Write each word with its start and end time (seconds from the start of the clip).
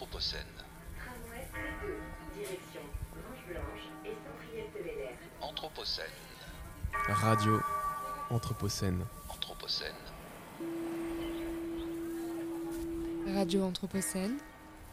Anthropocène. 0.00 0.40
Tramway 0.96 1.44
C2, 1.52 2.38
direction 2.38 2.80
Grange-Blanche 3.12 3.84
et 4.06 4.14
Saint-Priest-de-Bel-Air. 4.24 5.12
Anthropocène. 5.42 6.06
Radio 7.06 7.60
Anthropocène. 8.30 9.04
Anthropocène. 9.28 9.92
Radio 13.34 13.62
Anthropocène. 13.64 14.38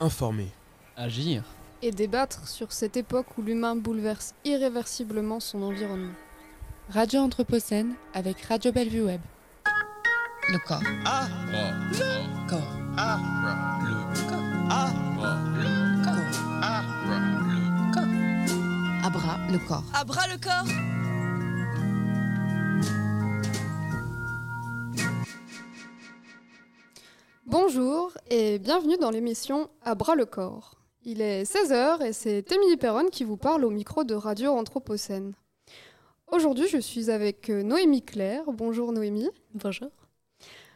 Informer. 0.01 0.51
Agir. 0.97 1.43
et 1.83 1.91
débattre 1.91 2.45
sur 2.47 2.71
cette 2.73 2.97
époque 2.97 3.37
où 3.37 3.43
l'humain 3.43 3.75
bouleverse 3.77 4.33
irréversiblement 4.43 5.39
son 5.39 5.61
environnement. 5.61 6.13
Radio 6.89 7.21
Anthropocène 7.21 7.93
avec 8.13 8.41
Radio 8.41 8.71
Bellevue 8.73 9.03
Web. 9.03 9.21
Le 10.49 10.57
corps. 10.67 10.81
Ah 11.05 11.27
Le 11.93 12.49
corps. 12.49 12.73
Ah 12.97 13.19
Le 13.83 14.46
Ah 14.69 14.91
Le 15.57 16.03
Corps. 16.03 16.83
Le 17.51 17.89
Corps. 17.93 19.03
Abra 19.05 19.37
le 19.51 19.57
corps. 19.59 19.83
À 19.93 20.03
bras 20.03 20.27
le 20.27 20.37
corps 20.37 20.65
Bonjour 27.45 28.11
et 28.29 28.59
bienvenue 28.59 28.97
dans 28.97 29.09
l'émission 29.09 29.69
À 29.83 29.95
bras 29.95 30.15
le 30.15 30.25
corps. 30.25 30.75
Il 31.03 31.21
est 31.21 31.43
16h 31.43 32.05
et 32.05 32.11
c'est 32.13 32.51
Émilie 32.51 32.77
Perron 32.77 33.07
qui 33.09 33.23
vous 33.23 33.37
parle 33.37 33.63
au 33.63 33.69
micro 33.69 34.03
de 34.03 34.15
Radio 34.15 34.51
Anthropocène. 34.51 35.33
Aujourd'hui, 36.31 36.67
je 36.67 36.77
suis 36.77 37.09
avec 37.09 37.47
Noémie 37.47 38.03
Claire. 38.03 38.43
Bonjour 38.51 38.91
Noémie. 38.91 39.29
Bonjour. 39.53 39.89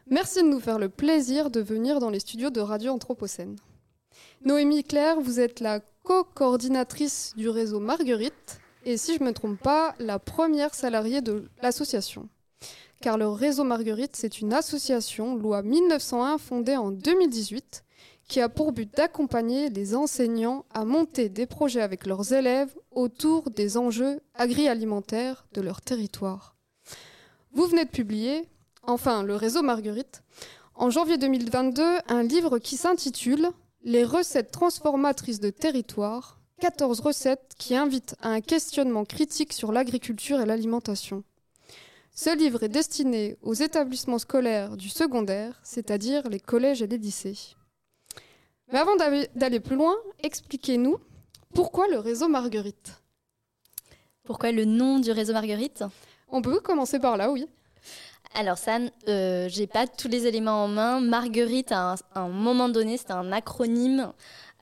Merci 0.10 0.44
de 0.44 0.48
nous 0.48 0.62
faire 0.62 0.80
le 0.80 0.88
plaisir 0.88 1.50
de 1.52 1.60
venir 1.60 2.00
dans 2.00 2.10
les 2.10 2.20
studios 2.20 2.50
de 2.50 2.62
Radio 2.62 2.94
Anthropocène. 2.94 3.58
Noémie 4.44 4.84
Claire, 4.84 5.22
vous 5.22 5.40
êtes 5.40 5.60
la 5.60 5.82
co-coordinatrice 6.04 7.34
du 7.38 7.48
réseau 7.48 7.80
Marguerite 7.80 8.60
et 8.86 8.98
si 8.98 9.14
je 9.14 9.20
ne 9.20 9.28
me 9.28 9.34
trompe 9.34 9.60
pas, 9.60 9.94
la 10.00 10.18
première 10.18 10.74
salariée 10.74 11.22
de 11.22 11.48
l'association. 11.62 12.28
Car 13.02 13.20
le 13.20 13.28
réseau 13.28 13.64
Marguerite, 13.64 14.16
c'est 14.16 14.42
une 14.42 14.54
association 14.54 15.36
loi 15.36 15.62
1901 15.62 16.40
fondée 16.40 16.76
en 16.76 16.90
2018 16.90 17.84
qui 18.28 18.42
a 18.42 18.50
pour 18.50 18.72
but 18.72 18.92
d'accompagner 18.96 19.70
les 19.70 19.94
enseignants 19.94 20.66
à 20.74 20.86
monter 20.86 21.30
des 21.30 21.46
projets 21.46 21.82
avec 21.82 22.08
leurs 22.08 22.34
élèves 22.34 22.74
autour 22.90 23.52
des 23.52 23.78
enjeux 23.78 24.22
agri-alimentaires 24.34 25.46
de 25.54 25.62
leur 25.62 25.82
territoire. 25.82 26.56
Vous 27.54 27.68
venez 27.68 27.86
de 27.86 27.90
publier, 27.92 28.48
enfin 28.82 29.22
le 29.22 29.36
réseau 29.36 29.62
Marguerite, 29.62 30.24
en 30.74 30.90
janvier 30.90 31.20
2022, 31.20 31.84
un 32.08 32.24
livre 32.24 32.58
qui 32.58 32.76
s'intitule 32.76 33.52
Les 33.84 34.04
recettes 34.04 34.52
transformatrices 34.52 35.40
de 35.40 35.50
territoire, 35.50 36.40
14 36.60 37.00
recettes 37.00 37.56
qui 37.58 37.76
invitent 37.76 38.16
à 38.22 38.30
un 38.30 38.40
questionnement 38.40 39.06
critique 39.06 39.54
sur 39.54 39.72
l'agriculture 39.72 40.40
et 40.40 40.46
l'alimentation. 40.46 41.24
Ce 42.14 42.36
livre 42.38 42.62
est 42.62 42.70
destiné 42.70 43.38
aux 43.42 43.56
établissements 43.56 44.20
scolaires 44.20 44.78
du 44.78 44.88
secondaire, 44.88 45.60
c'est-à-dire 45.64 46.30
les 46.30 46.40
collèges 46.40 46.84
et 46.84 46.88
les 46.88 47.00
lycées. 47.00 47.56
Mais 48.72 48.78
avant 48.78 48.96
d'aller 48.98 49.28
d'aller 49.34 49.60
plus 49.60 49.76
loin, 49.76 49.96
expliquez-nous 50.20 50.98
pourquoi 51.56 51.88
le 51.88 51.98
réseau 51.98 52.28
Marguerite? 52.28 53.02
Pourquoi 54.24 54.52
le 54.52 54.66
nom 54.66 55.00
du 55.00 55.12
réseau 55.12 55.34
Marguerite? 55.34 55.84
On 56.28 56.44
peut 56.44 56.60
commencer 56.60 57.00
par 57.00 57.18
là, 57.18 57.32
oui. 57.32 57.48
Alors 58.34 58.58
ça, 58.58 58.80
euh, 59.10 59.50
j'ai 59.50 59.68
pas 59.68 59.88
tous 59.88 60.08
les 60.08 60.26
éléments 60.26 60.64
en 60.64 60.68
main. 60.68 61.02
Marguerite, 61.02 61.72
à 61.72 61.96
un, 62.16 62.30
moment 62.30 62.70
donné, 62.70 62.98
c'était 62.98 63.12
un 63.12 63.32
acronyme 63.34 64.14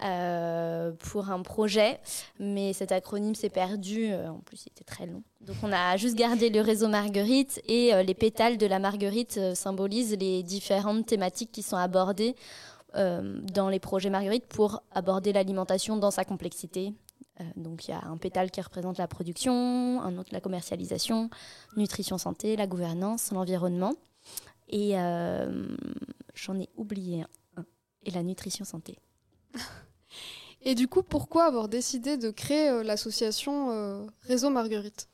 euh, 0.03 0.92
pour 0.98 1.30
un 1.30 1.44
projet, 1.44 2.00
mais 2.40 2.73
cet 2.73 2.92
acronyme 2.92 3.36
s'est 3.36 3.50
perdu. 3.50 4.12
euh, 4.12 4.30
en 4.30 4.40
plus, 4.40 4.64
il 4.66 4.72
était 4.72 4.84
très 4.84 5.06
long. 5.06 5.22
Donc 5.41 5.58
on 5.62 5.72
a 5.72 5.97
juste 5.97 6.16
gardé 6.16 6.50
le 6.50 6.62
réseau 6.62 6.88
Marguerite 6.88 7.62
et 7.68 7.91
les 8.03 8.13
pétales 8.13 8.58
de 8.58 8.66
la 8.66 8.79
Marguerite 8.79 9.40
symbolisent 9.56 10.18
les 10.19 10.44
différentes 10.44 11.06
thématiques 11.06 11.52
qui 11.52 11.63
sont 11.63 11.78
abordées 11.78 12.35
dans 12.94 13.69
les 13.69 13.79
projets 13.79 14.09
Marguerite 14.09 14.46
pour 14.47 14.81
aborder 14.94 15.31
l'alimentation 15.31 15.96
dans 15.96 16.12
sa 16.12 16.25
complexité. 16.25 16.94
Euh, 17.41 17.44
donc 17.55 17.88
il 17.88 17.91
y 17.91 17.94
a 17.94 18.03
un 18.05 18.17
pétale 18.17 18.51
qui 18.51 18.61
représente 18.61 18.97
la 18.97 19.07
production, 19.07 20.01
un 20.01 20.17
autre 20.17 20.29
la 20.31 20.41
commercialisation, 20.41 21.29
nutrition 21.77 22.17
santé, 22.17 22.55
la 22.55 22.67
gouvernance, 22.67 23.31
l'environnement. 23.31 23.94
Et 24.67 25.00
euh, 25.00 25.67
j'en 26.35 26.59
ai 26.59 26.69
oublié 26.75 27.25
un, 27.57 27.66
et 28.03 28.11
la 28.11 28.23
nutrition 28.23 28.66
santé. 28.66 28.97
Et 30.61 30.75
du 30.75 30.89
coup, 30.89 31.03
pourquoi 31.03 31.45
avoir 31.45 31.69
décidé 31.69 32.17
de 32.17 32.31
créer 32.31 32.67
euh, 32.67 32.83
l'association 32.83 34.09
Réseau 34.23 34.49
Marguerite? 34.49 35.07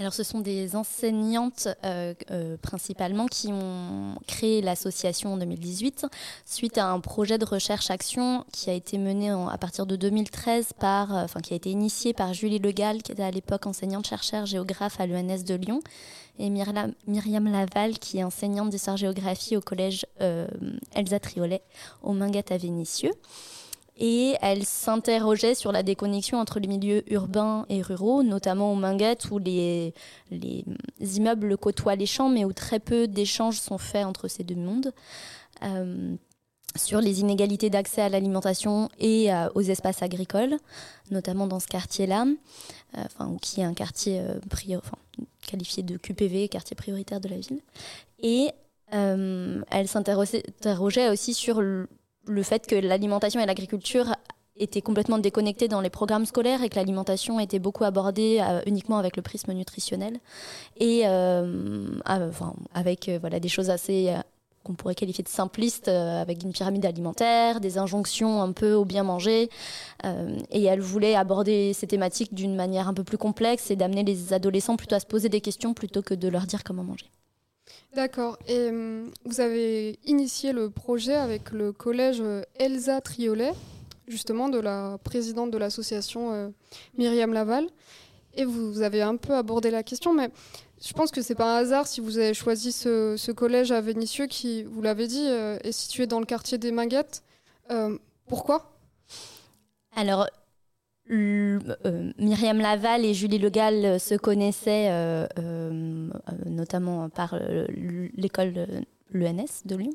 Alors 0.00 0.14
ce 0.14 0.22
sont 0.22 0.40
des 0.40 0.74
enseignantes 0.74 1.68
euh, 1.84 2.14
euh, 2.30 2.56
principalement 2.56 3.26
qui 3.26 3.48
ont 3.52 4.14
créé 4.26 4.62
l'association 4.62 5.34
en 5.34 5.36
2018 5.36 6.06
suite 6.46 6.78
à 6.78 6.86
un 6.88 6.98
projet 6.98 7.36
de 7.36 7.44
recherche-action 7.44 8.46
qui 8.52 8.70
a 8.70 8.72
été 8.72 8.96
mené 8.96 9.30
en- 9.32 9.48
à 9.48 9.58
partir 9.58 9.84
de 9.84 9.94
2013 9.96 10.68
par, 10.80 11.14
euh, 11.14 11.24
enfin 11.24 11.40
qui 11.40 11.52
a 11.52 11.56
été 11.56 11.70
initié 11.70 12.14
par 12.14 12.32
Julie 12.32 12.58
Legal 12.58 13.02
qui 13.02 13.12
était 13.12 13.22
à 13.22 13.30
l'époque 13.30 13.66
enseignante-chercheur 13.66 14.46
géographe 14.46 14.98
à 14.98 15.06
l'ENS 15.06 15.44
de 15.44 15.54
Lyon 15.56 15.80
et 16.38 16.48
Myriam, 16.48 16.94
Myriam 17.06 17.52
Laval 17.52 17.98
qui 17.98 18.16
est 18.18 18.24
enseignante 18.24 18.70
d'histoire-géographie 18.70 19.58
au 19.58 19.60
collège 19.60 20.06
euh, 20.22 20.46
Elsa 20.94 21.20
Triolet 21.20 21.60
au 22.02 22.14
Mingat 22.14 22.44
à 22.48 22.56
Vénissieux. 22.56 23.12
Et 24.04 24.34
elle 24.42 24.64
s'interrogeait 24.64 25.54
sur 25.54 25.70
la 25.70 25.84
déconnexion 25.84 26.38
entre 26.38 26.58
les 26.58 26.66
milieux 26.66 27.04
urbains 27.12 27.66
et 27.68 27.82
ruraux, 27.82 28.24
notamment 28.24 28.72
au 28.72 28.74
Mingat 28.74 29.14
où 29.30 29.38
les, 29.38 29.94
les 30.32 30.64
immeubles 31.00 31.56
côtoient 31.56 31.94
les 31.94 32.06
champs, 32.06 32.28
mais 32.28 32.44
où 32.44 32.52
très 32.52 32.80
peu 32.80 33.06
d'échanges 33.06 33.60
sont 33.60 33.78
faits 33.78 34.04
entre 34.04 34.26
ces 34.26 34.42
deux 34.42 34.56
mondes. 34.56 34.92
Euh, 35.62 36.16
sur 36.76 37.00
les 37.00 37.20
inégalités 37.20 37.70
d'accès 37.70 38.02
à 38.02 38.08
l'alimentation 38.08 38.88
et 38.98 39.32
euh, 39.32 39.48
aux 39.54 39.60
espaces 39.60 40.02
agricoles, 40.02 40.56
notamment 41.10 41.46
dans 41.46 41.60
ce 41.60 41.66
quartier-là, 41.66 42.26
euh, 42.96 43.04
qui 43.40 43.60
est 43.60 43.64
un 43.64 43.74
quartier 43.74 44.20
euh, 44.20 44.38
qualifié 45.46 45.82
de 45.82 45.96
QPV, 45.96 46.48
quartier 46.48 46.74
prioritaire 46.74 47.20
de 47.20 47.28
la 47.28 47.36
ville. 47.36 47.60
Et 48.20 48.50
elle 48.90 49.88
s'interrogeait 49.88 50.42
interrogeait 50.46 51.08
aussi 51.08 51.32
sur 51.32 51.62
le, 52.26 52.42
fait 52.42 52.66
que 52.66 52.74
l'alimentation 52.74 53.40
et 53.40 53.46
l'agriculture 53.46 54.14
étaient 54.56 54.82
complètement 54.82 55.18
déconnectées 55.18 55.68
dans 55.68 55.80
les 55.80 55.90
programmes 55.90 56.26
scolaires 56.26 56.62
et 56.62 56.68
que 56.68 56.76
l'alimentation 56.76 57.40
était 57.40 57.58
beaucoup 57.58 57.84
abordée 57.84 58.38
euh, 58.40 58.60
uniquement 58.66 58.98
avec 58.98 59.16
le 59.16 59.22
prisme 59.22 59.52
nutritionnel 59.52 60.18
et 60.78 61.02
euh, 61.06 61.86
avec 62.74 63.08
euh, 63.08 63.18
voilà 63.20 63.40
des 63.40 63.48
choses 63.48 63.70
assez 63.70 64.14
qu'on 64.62 64.74
pourrait 64.74 64.94
qualifier 64.94 65.24
de 65.24 65.28
simplistes 65.28 65.88
avec 65.88 66.44
une 66.44 66.52
pyramide 66.52 66.86
alimentaire, 66.86 67.58
des 67.58 67.78
injonctions 67.78 68.40
un 68.40 68.52
peu 68.52 68.74
au 68.74 68.84
bien 68.84 69.02
manger 69.02 69.50
et 70.04 70.62
elle 70.62 70.80
voulait 70.80 71.16
aborder 71.16 71.72
ces 71.72 71.88
thématiques 71.88 72.32
d'une 72.32 72.54
manière 72.54 72.86
un 72.86 72.94
peu 72.94 73.02
plus 73.02 73.18
complexe 73.18 73.72
et 73.72 73.76
d'amener 73.76 74.04
les 74.04 74.32
adolescents 74.32 74.76
plutôt 74.76 74.94
à 74.94 75.00
se 75.00 75.06
poser 75.06 75.28
des 75.28 75.40
questions 75.40 75.74
plutôt 75.74 76.02
que 76.02 76.14
de 76.14 76.28
leur 76.28 76.46
dire 76.46 76.62
comment 76.62 76.84
manger. 76.84 77.10
D'accord. 77.94 78.38
Et 78.46 78.68
hum, 78.70 79.10
vous 79.24 79.40
avez 79.40 79.98
initié 80.06 80.52
le 80.52 80.70
projet 80.70 81.14
avec 81.14 81.50
le 81.50 81.72
collège 81.72 82.22
euh, 82.22 82.42
Elsa 82.58 83.02
Triolet, 83.02 83.52
justement 84.08 84.48
de 84.48 84.58
la 84.58 84.98
présidente 85.04 85.50
de 85.50 85.58
l'association 85.58 86.32
euh, 86.32 86.48
Myriam 86.96 87.34
Laval. 87.34 87.66
Et 88.34 88.46
vous, 88.46 88.80
avez 88.80 89.02
un 89.02 89.16
peu 89.16 89.34
abordé 89.34 89.70
la 89.70 89.82
question, 89.82 90.14
mais 90.14 90.30
je 90.82 90.94
pense 90.94 91.10
que 91.10 91.20
c'est 91.20 91.34
pas 91.34 91.58
un 91.58 91.60
hasard 91.60 91.86
si 91.86 92.00
vous 92.00 92.16
avez 92.16 92.32
choisi 92.32 92.72
ce, 92.72 93.30
collège 93.32 93.72
à 93.72 93.82
Vénissieux 93.82 94.26
qui, 94.26 94.62
vous 94.62 94.80
l'avez 94.80 95.06
dit, 95.06 95.26
euh, 95.28 95.58
est 95.62 95.72
situé 95.72 96.06
dans 96.06 96.18
le 96.18 96.24
quartier 96.24 96.56
des 96.56 96.72
Minguettes. 96.72 97.22
Pourquoi? 98.26 98.74
Alors, 99.94 100.26
euh, 101.10 101.58
Myriam 102.18 102.58
Laval 102.58 103.04
et 103.04 103.14
Julie 103.14 103.38
Legal 103.38 103.84
euh, 103.84 103.98
se 103.98 104.14
connaissaient 104.14 104.88
euh, 104.90 105.26
euh, 105.38 106.08
euh, 106.28 106.32
notamment 106.46 107.08
par 107.08 107.34
euh, 107.34 107.66
l'école 108.16 108.52
euh, 108.56 108.80
l'ENS 109.12 109.62
de 109.66 109.76
Lyon. 109.76 109.92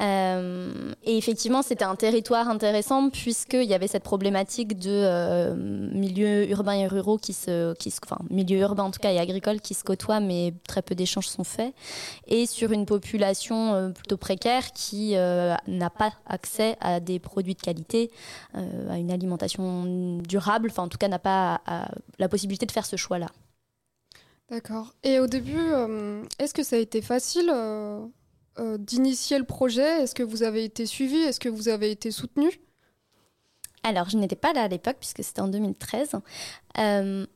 Euh, 0.00 0.72
et 1.04 1.18
effectivement, 1.18 1.62
c'était 1.62 1.84
un 1.84 1.96
territoire 1.96 2.48
intéressant 2.48 3.10
puisqu'il 3.10 3.64
y 3.64 3.74
avait 3.74 3.86
cette 3.86 4.02
problématique 4.02 4.78
de 4.78 4.90
euh, 4.90 5.54
milieux 5.54 6.48
urbains 6.50 6.72
et 6.72 6.86
ruraux 6.86 7.18
qui 7.18 7.34
se, 7.34 7.74
qui 7.74 7.90
se, 7.90 8.00
enfin, 8.04 8.18
milieux 8.30 8.60
urbains 8.60 8.84
en 8.84 8.90
tout 8.90 9.00
cas 9.00 9.12
et 9.12 9.18
agricoles 9.18 9.60
qui 9.60 9.74
se 9.74 9.84
côtoient, 9.84 10.20
mais 10.20 10.54
très 10.66 10.80
peu 10.80 10.94
d'échanges 10.94 11.28
sont 11.28 11.44
faits. 11.44 11.74
Et 12.26 12.46
sur 12.46 12.72
une 12.72 12.86
population 12.86 13.74
euh, 13.74 13.88
plutôt 13.90 14.16
précaire 14.16 14.72
qui 14.72 15.14
euh, 15.16 15.54
n'a 15.68 15.90
pas 15.90 16.12
accès 16.26 16.76
à 16.80 16.98
des 16.98 17.18
produits 17.18 17.54
de 17.54 17.60
qualité, 17.60 18.10
à 18.54 18.96
une 18.96 19.10
alimentation 19.10 20.18
durable, 20.18 20.68
enfin 20.70 20.84
en 20.84 20.88
tout 20.88 20.98
cas 20.98 21.08
n'a 21.08 21.18
pas 21.18 21.60
la 22.18 22.28
possibilité 22.28 22.66
de 22.66 22.72
faire 22.72 22.86
ce 22.86 22.96
choix-là. 22.96 23.28
D'accord. 24.50 24.94
Et 25.02 25.18
au 25.18 25.26
début, 25.26 25.60
est-ce 26.38 26.54
que 26.54 26.62
ça 26.62 26.76
a 26.76 26.78
été 26.78 27.02
facile 27.02 27.52
euh, 28.58 28.78
d'initier 28.78 29.38
le 29.38 29.44
projet? 29.44 30.02
Est-ce 30.02 30.14
que 30.14 30.22
vous 30.22 30.42
avez 30.42 30.64
été 30.64 30.86
suivi? 30.86 31.16
Est-ce 31.16 31.40
que 31.40 31.48
vous 31.48 31.68
avez 31.68 31.90
été 31.90 32.10
soutenu? 32.10 32.50
Alors, 33.82 34.08
je 34.08 34.16
n'étais 34.16 34.36
pas 34.36 34.52
là 34.52 34.62
à 34.62 34.68
l'époque, 34.68 34.96
puisque 35.00 35.24
c'était 35.24 35.40
en 35.40 35.48
2013. 35.48 36.16
Euh, 36.78 37.26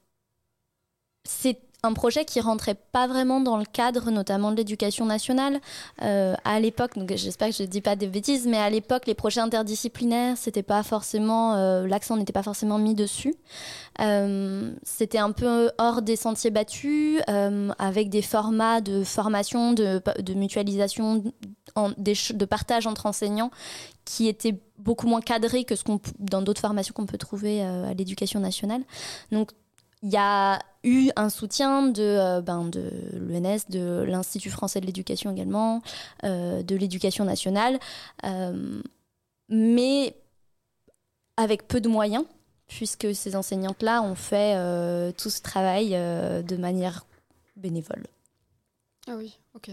c'est 1.25 1.59
un 1.87 1.93
projet 1.93 2.25
qui 2.25 2.41
rentrait 2.41 2.75
pas 2.93 3.07
vraiment 3.07 3.41
dans 3.41 3.57
le 3.57 3.65
cadre, 3.65 4.11
notamment 4.11 4.51
de 4.51 4.57
l'éducation 4.57 5.07
nationale. 5.07 5.61
Euh, 6.03 6.35
à 6.45 6.61
l'époque, 6.61 6.99
donc 6.99 7.13
j'espère 7.17 7.49
que 7.49 7.55
je 7.55 7.63
ne 7.63 7.69
dis 7.69 7.81
pas 7.81 7.97
de 7.97 8.07
bêtises, 8.07 8.47
mais 8.47 8.59
à 8.59 8.69
l'époque, 8.71 9.07
les 9.07 9.15
projets 9.15 9.41
interdisciplinaires, 9.41 10.37
c'était 10.37 10.63
pas 10.63 10.83
forcément, 10.83 11.55
euh, 11.55 11.87
l'accent 11.87 12.17
n'était 12.17 12.33
pas 12.33 12.43
forcément 12.43 12.79
mis 12.79 12.95
dessus. 12.95 13.35
Euh, 14.01 14.73
c'était 14.83 15.19
un 15.19 15.33
peu 15.33 15.71
hors 15.79 16.03
des 16.03 16.17
sentiers 16.17 16.51
battus, 16.51 17.21
avec 17.79 18.11
des 18.11 18.23
formats 18.23 18.81
de 18.81 19.05
formation, 19.05 19.73
de, 19.73 20.03
mutualisation, 20.35 21.23
en- 21.75 21.91
des 21.97 22.15
de 22.35 22.45
partage 22.45 22.87
entre 22.87 23.07
enseignants 23.07 23.51
qui 24.05 24.29
étaient 24.29 24.59
beaucoup 24.79 25.07
moins 25.07 25.21
cadrés 25.21 25.65
que 25.65 25.77
ce 25.77 25.85
qu'on 25.85 26.01
dans 26.19 26.43
d'autres 26.43 26.61
formations 26.61 26.93
qu'on 26.95 27.07
peut 27.07 27.19
trouver 27.19 27.63
à 27.63 27.95
l'éducation 27.95 28.41
nationale. 28.41 28.83
Donc 29.33 29.51
il 30.07 30.13
y 30.13 30.17
a 30.17 30.61
eu 30.85 31.11
un 31.17 31.29
soutien 31.29 31.89
de, 31.89 32.01
euh, 32.01 32.41
ben, 32.41 32.69
de 32.69 32.93
l'ENS, 33.13 33.69
de 33.69 34.05
l'Institut 34.07 34.51
français 34.51 34.81
de 34.81 34.87
l'éducation 34.87 35.33
également, 35.33 35.83
euh, 36.23 36.63
de 36.63 36.77
l'éducation 36.77 37.25
nationale, 37.25 37.81
euh, 38.25 38.81
mais 39.49 40.15
avec 41.37 41.67
peu 41.67 41.81
de 41.81 41.89
moyens, 41.89 42.25
puisque 42.69 43.13
ces 43.17 43.35
enseignantes-là 43.35 44.01
ont 44.01 44.15
fait 44.15 44.55
tout 45.15 45.29
ce 45.29 45.43
travail 45.43 45.91
de 45.91 46.57
manière 46.57 47.05
bénévole. 47.57 48.07
Ah 49.09 49.17
oui, 49.17 49.39
ok. 49.55 49.71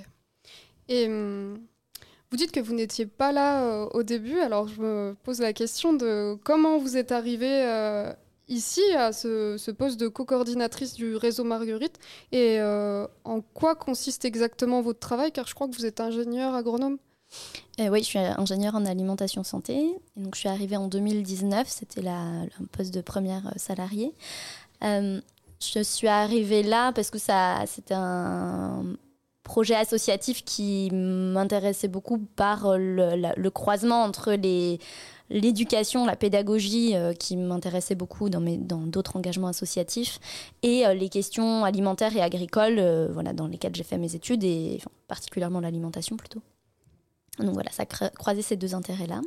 Et 0.89 1.05
hum, 1.05 1.59
vous 2.31 2.37
dites 2.37 2.51
que 2.51 2.59
vous 2.59 2.73
n'étiez 2.73 3.05
pas 3.05 3.31
là 3.31 3.85
au 3.93 4.03
début, 4.03 4.39
alors 4.39 4.67
je 4.67 4.81
me 4.81 5.15
pose 5.23 5.39
la 5.39 5.53
question 5.53 5.93
de 5.93 6.37
comment 6.43 6.79
vous 6.79 6.97
êtes 6.97 7.11
arrivé 7.11 7.63
ici 8.53 8.81
à 8.97 9.11
ce, 9.11 9.71
poste 9.71 9.99
de 9.99 10.07
co-coordinatrice 10.07 10.93
du 10.93 11.15
réseau 11.15 11.43
Marguerite 11.43 11.99
et 12.31 12.59
euh, 12.59 13.07
en 13.23 13.41
quoi 13.41 13.75
consiste 13.75 14.25
exactement 14.25 14.81
votre 14.81 14.99
travail, 14.99 15.31
car 15.31 15.47
je 15.47 15.55
crois 15.55 15.67
que 15.67 15.75
vous 15.75 15.85
êtes 15.85 15.99
ingénieur 15.99 16.53
agronome. 16.53 16.97
Euh, 17.79 17.87
oui, 17.87 17.99
je 17.99 18.05
suis 18.05 18.19
ingénieure 18.19 18.75
en 18.75 18.85
alimentation 18.85 19.43
santé. 19.43 19.95
Et 20.15 20.21
donc, 20.21 20.35
je 20.35 20.41
suis 20.41 20.49
arrivée 20.49 20.77
en 20.77 20.87
2019. 20.87 21.67
C'était 21.67 22.07
un 22.07 22.47
poste 22.71 22.93
de 22.93 23.01
première 23.01 23.47
euh, 23.47 23.57
salariée. 23.57 24.13
Euh, 24.83 25.19
je 25.59 25.81
suis 25.81 26.07
arrivée 26.07 26.61
là 26.61 26.91
parce 26.91 27.09
que 27.09 27.17
ça, 27.17 27.63
c'était 27.65 27.95
un 27.95 28.83
projet 29.43 29.75
associatif 29.75 30.43
qui 30.43 30.89
m'intéressait 30.91 31.87
beaucoup 31.87 32.17
par 32.17 32.77
le 32.77 33.49
croisement 33.49 34.03
entre 34.03 34.33
les 34.33 34.79
l'éducation, 35.29 36.05
la 36.05 36.15
pédagogie 36.15 36.95
euh, 36.95 37.13
qui 37.13 37.37
m'intéressait 37.37 37.95
beaucoup 37.95 38.29
dans 38.29 38.39
mes 38.39 38.57
dans 38.57 38.81
d'autres 38.81 39.15
engagements 39.15 39.47
associatifs 39.47 40.19
et 40.61 40.85
euh, 40.85 40.93
les 40.93 41.09
questions 41.09 41.63
alimentaires 41.65 42.15
et 42.15 42.21
agricoles 42.21 42.79
euh, 42.79 43.09
voilà 43.11 43.33
dans 43.33 43.47
lesquelles 43.47 43.75
j'ai 43.75 43.83
fait 43.83 43.97
mes 43.97 44.15
études 44.15 44.43
et 44.43 44.79
particulièrement 45.07 45.59
l'alimentation 45.59 46.17
plutôt. 46.17 46.41
Donc 47.39 47.53
voilà, 47.53 47.71
ça 47.71 47.85
croisait 47.85 48.43
ces 48.43 48.55
deux 48.55 48.75
intérêts-là. 48.75 49.21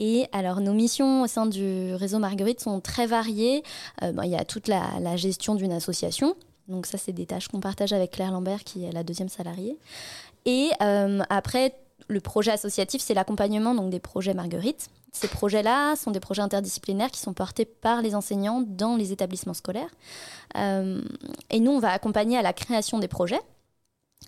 Et 0.00 0.26
alors, 0.32 0.60
nos 0.60 0.74
missions 0.74 1.22
au 1.22 1.26
sein 1.26 1.46
du 1.46 1.94
réseau 1.94 2.18
Marguerite 2.18 2.60
sont 2.60 2.80
très 2.80 3.06
variées. 3.06 3.62
Bon, 4.00 4.22
il 4.22 4.30
y 4.30 4.36
a 4.36 4.44
toute 4.44 4.68
la, 4.68 5.16
gestion 5.16 5.54
d'une 5.54 5.72
association. 5.72 6.36
Donc 6.68 6.86
ça, 6.86 6.98
c'est 6.98 7.14
des 7.14 7.24
tâches 7.24 7.48
qu'on 7.48 7.60
partage 7.60 7.94
avec 7.94 8.12
Claire 8.12 8.30
Lambert, 8.30 8.62
qui 8.62 8.84
est 8.84 8.92
la 8.92 9.02
deuxième 9.02 9.30
salariée. 9.30 9.76
Et 10.44 10.70
après, 10.78 11.74
le 12.08 12.20
projet 12.20 12.50
associatif, 12.50 13.02
c'est 13.02 13.14
l'accompagnement 13.14 13.74
donc 13.74 13.90
des 13.90 14.00
projets 14.00 14.34
Marguerite. 14.34 14.88
Ces 15.12 15.28
projets-là 15.28 15.94
sont 15.96 16.10
des 16.10 16.20
projets 16.20 16.42
interdisciplinaires 16.42 17.10
qui 17.10 17.20
sont 17.20 17.34
portés 17.34 17.64
par 17.64 18.02
les 18.02 18.14
enseignants 18.14 18.62
dans 18.66 18.96
les 18.96 19.12
établissements 19.12 19.54
scolaires. 19.54 19.90
Euh, 20.56 21.02
et 21.50 21.60
nous, 21.60 21.70
on 21.70 21.78
va 21.78 21.92
accompagner 21.92 22.38
à 22.38 22.42
la 22.42 22.52
création 22.52 22.98
des 22.98 23.08
projets. 23.08 23.40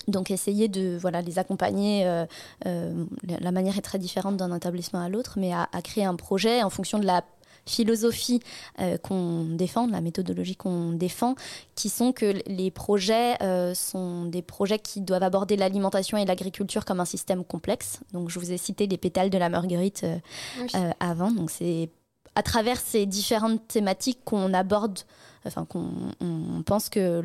Donc 0.09 0.31
essayer 0.31 0.69
de 0.69 0.97
voilà, 1.01 1.21
les 1.21 1.39
accompagner, 1.39 2.07
euh, 2.07 2.25
euh, 2.67 3.05
la 3.23 3.51
manière 3.51 3.77
est 3.77 3.83
très 3.83 3.99
différente 3.99 4.37
d'un 4.37 4.55
établissement 4.55 5.01
à 5.01 5.09
l'autre, 5.09 5.35
mais 5.37 5.53
à, 5.53 5.69
à 5.73 5.83
créer 5.83 6.05
un 6.05 6.17
projet 6.17 6.63
en 6.63 6.71
fonction 6.71 6.99
de 6.99 7.07
la 7.07 7.23
philosophie 7.71 8.41
euh, 8.81 8.99
qu'on 8.99 9.45
défend, 9.45 9.87
de 9.87 9.93
la 9.93 10.01
méthodologie 10.01 10.57
qu'on 10.57 10.93
défend, 10.93 11.35
qui 11.75 11.89
sont 11.89 12.13
que 12.13 12.35
les 12.47 12.71
projets 12.71 13.41
euh, 13.43 13.75
sont 13.75 14.25
des 14.27 14.43
projets 14.43 14.79
qui 14.79 15.01
doivent 15.01 15.23
aborder 15.23 15.57
l'alimentation 15.57 16.19
et 16.19 16.25
l'agriculture 16.25 16.85
comme 16.85 17.01
un 17.01 17.05
système 17.05 17.45
complexe. 17.45 18.01
Donc 18.13 18.29
je 18.31 18.39
vous 18.39 18.51
ai 18.53 18.59
cité 18.59 18.87
les 18.87 18.99
pétales 18.99 19.31
de 19.31 19.39
la 19.39 19.49
marguerite 19.49 20.03
euh, 20.05 20.17
Oui. 20.61 20.69
euh, 20.75 20.91
avant. 21.01 21.31
Donc 21.31 21.51
c'est 21.51 21.89
à 22.35 22.43
travers 22.43 22.79
ces 22.79 23.07
différentes 23.07 23.67
thématiques 23.69 24.21
qu'on 24.25 24.55
aborde, 24.55 25.01
enfin 25.47 25.65
qu'on 25.65 25.91
on 26.21 26.63
pense 26.63 26.89
que 26.89 27.23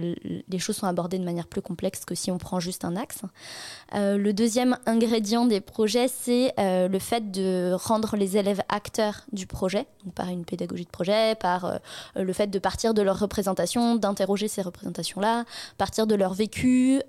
les 0.48 0.60
choses 0.60 0.78
sont 0.78 0.88
abordées 0.88 1.20
de 1.20 1.24
manière 1.24 1.48
plus 1.48 1.62
complexe 1.62 2.06
que 2.06 2.16
si 2.16 2.32
on 2.32 2.38
prend 2.38 2.60
juste 2.60 2.86
un 2.86 2.96
axe. 2.96 3.22
Euh, 3.94 4.18
le 4.18 4.34
deuxième 4.34 4.78
ingrédient 4.86 5.46
des 5.46 5.62
projets, 5.62 6.08
c'est 6.08 6.54
euh, 6.60 6.88
le 6.88 7.00
fait 7.00 7.32
de 7.32 7.74
rendre 7.74 8.16
les 8.16 8.38
élèves 8.38 8.62
acteurs 8.70 9.22
du 9.32 9.48
projet, 9.48 9.86
donc 10.04 10.14
par 10.14 10.30
une 10.30 10.46
pédagogie 10.46 10.86
de 10.86 10.90
projet, 10.90 11.36
par 11.36 11.66
euh, 11.66 11.78
le 12.16 12.34
fait 12.34 12.48
de 12.48 12.60
partir 12.60 12.94
de 12.94 13.02
leur 13.02 13.20
représentation, 13.20 13.96
d'interroger 13.96 14.48
ces 14.48 14.62
représentations-là, 14.62 15.46
partir 15.78 16.08
de 16.08 16.16
leur 16.16 16.34
vécu. 16.34 17.02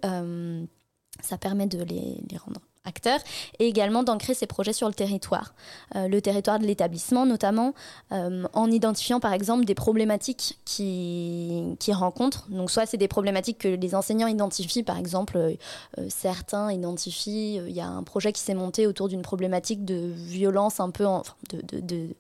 ça 1.23 1.39
permet 1.39 1.67
de 1.67 1.83
les, 1.83 2.21
les 2.31 2.37
rendre 2.37 2.61
acteurs 2.87 3.21
et 3.59 3.67
également 3.67 4.03
d'ancrer 4.03 4.35
ces 4.35 4.47
projets 4.47 4.73
sur 4.73 4.89
le 4.89 4.95
territoire, 4.95 5.55
Euh, 5.95 6.09
le 6.09 6.21
territoire 6.23 6.59
de 6.59 6.67
l'établissement 6.67 7.27
notamment, 7.27 7.75
euh, 8.13 8.45
en 8.53 8.71
identifiant 8.71 9.21
par 9.21 9.33
exemple 9.33 9.65
des 9.65 9.75
problématiques 9.75 10.59
qui, 10.65 11.77
qui 11.79 11.93
rencontrent. 11.93 12.47
Donc 12.49 12.71
soit 12.71 12.87
c'est 12.87 12.97
des 12.97 13.09
problématiques 13.09 13.59
que 13.59 13.69
les 13.69 13.95
enseignants 13.95 14.29
identifient, 14.29 14.83
par 14.85 14.99
exemple 14.99 15.37
euh, 15.37 15.55
certains 16.09 16.73
identifient, 16.73 17.57
il 17.57 17.73
y 17.75 17.81
a 17.81 17.89
un 17.89 18.03
projet 18.03 18.33
qui 18.33 18.41
s'est 18.41 18.55
monté 18.55 18.87
autour 18.87 19.09
d'une 19.09 19.23
problématique 19.23 19.85
de 19.85 20.13
violence 20.15 20.81
un 20.81 20.91
peu, 20.91 21.07
en- 21.07 21.19
enfin, 21.21 21.35
de, 21.53 21.81
de- 21.81 22.15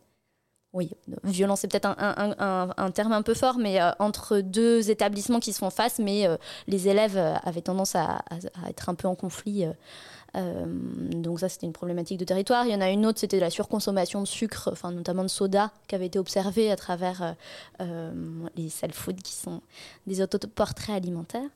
oui, 0.72 0.90
violence 1.24 1.60
c'est 1.60 1.68
peut-être 1.68 1.86
un, 1.86 1.96
un- 1.98 2.68
un- 2.76 2.90
terme 2.90 3.12
un 3.12 3.22
peu 3.22 3.32
fort, 3.32 3.56
mais 3.58 3.78
entre 3.98 4.40
deux 4.40 4.90
établissements 4.90 5.40
qui 5.40 5.54
se 5.54 5.58
font 5.58 5.70
face, 5.70 5.98
mais 5.98 6.26
les 6.66 6.88
élèves 6.88 7.16
avaient 7.44 7.62
tendance 7.62 7.94
à 7.96 8.22
être 8.68 8.90
un 8.90 8.94
peu 8.94 9.08
en 9.08 9.14
conflit. 9.14 9.64
Euh, 10.36 10.64
donc 10.66 11.40
ça, 11.40 11.48
c'était 11.48 11.66
une 11.66 11.72
problématique 11.72 12.18
de 12.18 12.24
territoire. 12.24 12.66
Il 12.66 12.72
y 12.72 12.74
en 12.74 12.80
a 12.80 12.90
une 12.90 13.06
autre, 13.06 13.18
c'était 13.18 13.40
la 13.40 13.50
surconsommation 13.50 14.20
de 14.20 14.26
sucre, 14.26 14.74
notamment 14.90 15.22
de 15.22 15.28
soda, 15.28 15.72
qui 15.88 15.94
avait 15.94 16.06
été 16.06 16.18
observée 16.18 16.70
à 16.70 16.76
travers 16.76 17.22
euh, 17.22 17.32
euh, 17.80 18.12
les 18.56 18.68
self-food, 18.68 19.22
qui 19.22 19.32
sont 19.32 19.62
des 20.06 20.20
autoportraits 20.20 20.96
alimentaires. 20.96 21.48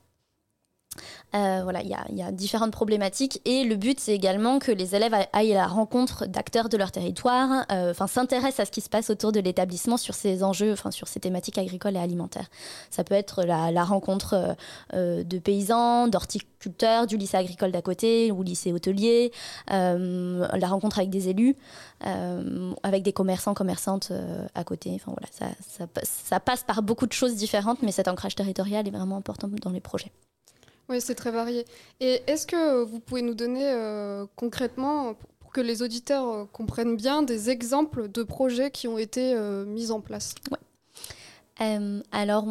Euh, 1.34 1.60
voilà, 1.62 1.82
il 1.82 1.88
y 1.88 2.22
a, 2.22 2.32
différentes 2.32 2.72
problématiques 2.72 3.40
et 3.44 3.64
le 3.64 3.76
but 3.76 4.00
c'est 4.00 4.14
également 4.14 4.58
que 4.58 4.72
les 4.72 4.94
élèves 4.94 5.14
aillent 5.32 5.52
à 5.52 5.60
la 5.60 5.66
rencontre 5.66 6.26
d'acteurs 6.26 6.68
de 6.68 6.76
leur 6.76 6.90
territoire, 6.90 7.66
euh, 7.70 7.90
enfin 7.90 8.06
s'intéressent 8.06 8.60
à 8.60 8.64
ce 8.64 8.70
qui 8.70 8.80
se 8.80 8.88
passe 8.88 9.10
autour 9.10 9.32
de 9.32 9.40
l'établissement 9.40 9.96
sur 9.96 10.14
ces 10.14 10.42
enjeux, 10.42 10.72
enfin 10.72 10.90
sur 10.90 11.08
ces 11.08 11.20
thématiques 11.20 11.58
agricoles 11.58 11.96
et 11.96 12.00
alimentaires. 12.00 12.48
Ça 12.90 13.04
peut 13.04 13.14
être 13.14 13.44
la, 13.44 13.84
rencontre 13.84 14.56
euh, 14.94 15.24
de 15.24 15.38
paysans, 15.38 16.08
d'horticulteurs, 16.08 17.06
du 17.06 17.16
lycée 17.16 17.36
agricole 17.36 17.72
d'à 17.72 17.82
côté 17.82 18.32
ou 18.32 18.42
lycée 18.42 18.72
hôtelier, 18.72 19.32
la 19.68 20.68
rencontre 20.68 20.98
avec 20.98 21.10
des 21.10 21.28
élus, 21.28 21.56
avec 22.82 23.02
des 23.02 23.12
commerçants, 23.12 23.54
commerçantes 23.54 24.12
à 24.54 24.64
côté. 24.64 24.92
Enfin 24.94 25.12
voilà, 25.12 25.28
ça, 25.30 25.86
ça 26.04 26.40
passe 26.40 26.62
par 26.62 26.82
beaucoup 26.82 27.06
de 27.06 27.12
choses 27.12 27.36
différentes, 27.36 27.82
mais 27.82 27.92
cet 27.92 28.08
ancrage 28.08 28.34
territorial 28.34 28.86
est 28.86 28.90
vraiment 28.90 29.16
important 29.16 29.48
dans 29.62 29.70
les 29.70 29.80
projets. 29.80 30.12
Oui, 30.90 31.00
c'est 31.00 31.14
très 31.14 31.30
varié. 31.30 31.64
Et 32.00 32.20
est-ce 32.26 32.48
que 32.48 32.82
vous 32.82 32.98
pouvez 32.98 33.22
nous 33.22 33.34
donner 33.34 33.62
euh, 33.64 34.26
concrètement, 34.34 35.14
pour 35.38 35.52
que 35.52 35.60
les 35.60 35.82
auditeurs 35.82 36.28
euh, 36.28 36.44
comprennent 36.52 36.96
bien, 36.96 37.22
des 37.22 37.48
exemples 37.48 38.08
de 38.08 38.24
projets 38.24 38.72
qui 38.72 38.88
ont 38.88 38.98
été 38.98 39.34
euh, 39.36 39.64
mis 39.64 39.92
en 39.92 40.00
place? 40.00 40.34
Alors, 42.10 42.46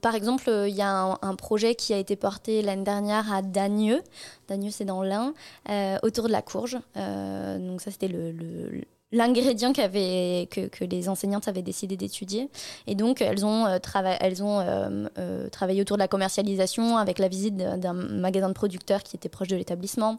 par 0.00 0.14
exemple, 0.14 0.48
il 0.68 0.74
y 0.74 0.80
a 0.80 1.18
un, 1.20 1.34
projet 1.34 1.74
qui 1.74 1.92
a 1.92 1.98
été 1.98 2.14
porté 2.14 2.62
l'année 2.62 2.84
dernière 2.84 3.32
à 3.32 3.42
Dagneux. 3.42 4.00
Dagneux, 4.46 4.70
c'est 4.70 4.84
dans 4.84 5.02
l'Ain, 5.02 5.34
autour 6.04 6.28
de 6.28 6.32
la 6.32 6.42
courge. 6.42 6.78
Donc 6.94 7.80
ça, 7.80 7.90
c'était 7.90 8.06
le- 8.06 8.84
l'ingrédient 9.16 9.72
que, 9.72 10.84
les 10.84 11.08
enseignantes 11.08 11.48
avaient 11.48 11.62
décidé 11.62 11.96
d'étudier. 11.96 12.48
Et 12.86 12.94
donc, 12.94 13.22
elles 13.22 13.44
ont, 13.44 13.66
euh, 13.66 13.78
euh, 13.78 15.08
euh, 15.18 15.48
travaillé 15.48 15.80
autour 15.80 15.96
de 15.96 16.02
la 16.02 16.08
commercialisation 16.08 16.98
avec 16.98 17.18
la 17.18 17.28
visite 17.28 17.56
d'un 17.56 17.94
magasin 17.94 18.48
de 18.48 18.54
producteurs 18.54 19.02
qui 19.02 19.16
était 19.16 19.28
proche 19.28 19.48
de 19.48 19.56
l'établissement. 19.56 20.18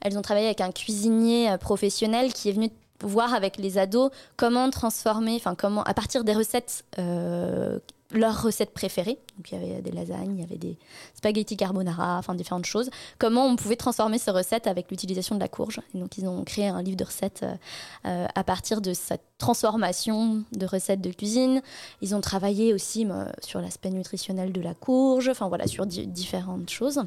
Elles 0.00 0.16
ont 0.18 0.22
travaillé 0.22 0.46
avec 0.46 0.60
un 0.60 0.72
cuisinier 0.72 1.56
professionnel 1.60 2.32
qui 2.32 2.48
est 2.48 2.52
venu 2.52 2.70
voir 3.04 3.34
avec 3.34 3.58
les 3.58 3.78
ados 3.78 4.10
comment 4.36 4.70
transformer, 4.70 5.36
enfin 5.36 5.54
comment, 5.54 5.84
à 5.84 5.94
partir 5.94 6.24
des 6.24 6.32
recettes 6.32 6.84
leurs 8.12 8.42
recettes 8.42 8.72
préférées. 8.72 9.18
Donc 9.36 9.50
il 9.52 9.58
y 9.58 9.62
avait 9.72 9.82
des 9.82 9.90
lasagnes, 9.90 10.36
il 10.36 10.40
y 10.40 10.44
avait 10.44 10.56
des 10.56 10.78
spaghetti 11.14 11.56
carbonara, 11.56 12.18
enfin 12.18 12.34
différentes 12.34 12.64
choses. 12.64 12.88
Comment 13.18 13.44
on 13.46 13.56
pouvait 13.56 13.76
transformer 13.76 14.18
ces 14.18 14.30
recettes 14.30 14.66
avec 14.66 14.90
l'utilisation 14.90 15.34
de 15.34 15.40
la 15.40 15.48
courge. 15.48 15.80
Donc 15.94 16.16
ils 16.16 16.26
ont 16.26 16.42
créé 16.44 16.68
un 16.68 16.82
livre 16.82 16.96
de 16.96 17.04
recettes 17.04 17.44
euh, 18.06 18.26
à 18.34 18.44
partir 18.44 18.80
de 18.80 18.94
cette 18.94 19.24
transformation 19.36 20.42
de 20.52 20.66
recettes 20.66 21.02
de 21.02 21.12
cuisine. 21.12 21.60
Ils 22.00 22.14
ont 22.14 22.20
travaillé 22.22 22.72
aussi 22.72 23.04
euh, 23.06 23.26
sur 23.42 23.60
l'aspect 23.60 23.90
nutritionnel 23.90 24.52
de 24.52 24.60
la 24.60 24.74
courge, 24.74 25.28
enfin 25.28 25.48
voilà, 25.48 25.66
sur 25.66 25.84
di- 25.84 26.06
différentes 26.06 26.70
choses 26.70 27.02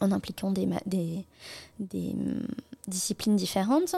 en 0.00 0.10
impliquant 0.10 0.50
des, 0.52 0.68
hum, 1.80 2.46
disciplines 2.88 3.36
différentes. 3.36 3.94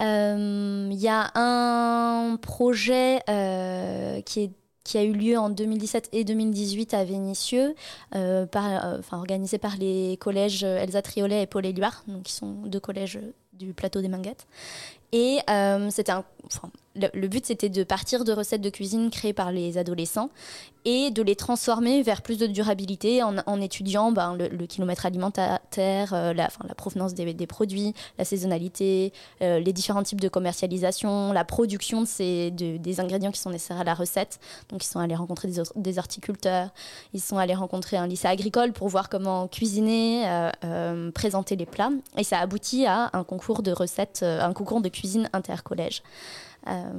Euh, 0.00 0.88
Il 0.92 0.98
y 0.98 1.08
a 1.08 1.30
un 1.34 2.36
projet 2.36 3.20
euh, 3.28 4.20
qui, 4.22 4.44
est, 4.44 4.50
qui 4.84 4.98
a 4.98 5.04
eu 5.04 5.12
lieu 5.12 5.38
en 5.38 5.50
2017 5.50 6.08
et 6.12 6.24
2018 6.24 6.94
à 6.94 7.04
Vénissieux, 7.04 7.74
euh, 8.14 8.46
euh, 8.54 8.98
enfin, 8.98 9.18
organisé 9.18 9.58
par 9.58 9.76
les 9.76 10.16
collèges 10.18 10.64
Elsa 10.64 11.02
Triolet 11.02 11.42
et 11.42 11.46
Paul 11.46 11.64
Éluard, 11.66 12.02
donc 12.08 12.24
qui 12.24 12.32
sont 12.32 12.52
deux 12.66 12.80
collèges 12.80 13.18
du 13.52 13.74
plateau 13.74 14.00
des 14.00 14.08
Minguettes. 14.08 14.46
Et 15.12 15.40
euh, 15.50 15.90
c'était 15.90 16.12
un, 16.12 16.24
le, 16.94 17.28
but, 17.28 17.46
c'était 17.46 17.68
de 17.68 17.84
partir 17.84 18.24
de 18.24 18.32
recettes 18.32 18.60
de 18.60 18.70
cuisine 18.70 19.10
créées 19.10 19.32
par 19.32 19.50
les 19.50 19.78
adolescents 19.78 20.30
et 20.84 21.10
de 21.10 21.22
les 21.22 21.36
transformer 21.36 22.02
vers 22.02 22.22
plus 22.22 22.38
de 22.38 22.46
durabilité 22.46 23.22
en, 23.22 23.60
étudiant 23.60 24.10
ben, 24.12 24.36
le, 24.36 24.66
kilomètre 24.66 25.06
alimentaire, 25.06 25.60
euh, 25.78 26.34
la, 26.34 26.48
provenance 26.76 27.14
des, 27.14 27.46
produits, 27.46 27.94
la 28.18 28.24
saisonnalité, 28.24 29.12
euh, 29.42 29.60
les 29.60 29.72
différents 29.72 30.02
types 30.02 30.20
de 30.20 30.28
commercialisation, 30.28 31.32
la 31.32 31.44
production 31.44 32.02
de 32.02 32.06
ces, 32.06 32.50
de- 32.50 32.76
des 32.76 33.00
ingrédients 33.00 33.30
qui 33.30 33.40
sont 33.40 33.50
nécessaires 33.50 33.80
à 33.80 33.84
la 33.84 33.94
recette. 33.94 34.40
Donc, 34.70 34.84
ils 34.84 34.88
sont 34.88 34.98
allés 34.98 35.14
rencontrer 35.14 35.48
des, 35.48 35.62
des 35.76 35.98
horticulteurs, 35.98 36.70
ils 37.14 37.20
sont 37.20 37.38
allés 37.38 37.54
rencontrer 37.54 37.96
un 37.96 38.06
lycée 38.06 38.28
agricole 38.28 38.72
pour 38.72 38.88
voir 38.88 39.08
comment 39.08 39.46
cuisiner, 39.48 40.24
euh, 40.64 41.10
présenter 41.12 41.56
les 41.56 41.66
plats. 41.66 41.90
Et 42.18 42.24
ça 42.24 42.38
aboutit 42.38 42.86
à 42.86 43.10
un 43.12 43.24
concours 43.24 43.62
de 43.62 43.72
recettes, 43.72 44.22
un 44.24 44.52
concours 44.52 44.80
de 44.80 44.88
cuisine 44.88 45.30
intercollège. 45.32 46.02
Euh, 46.68 46.92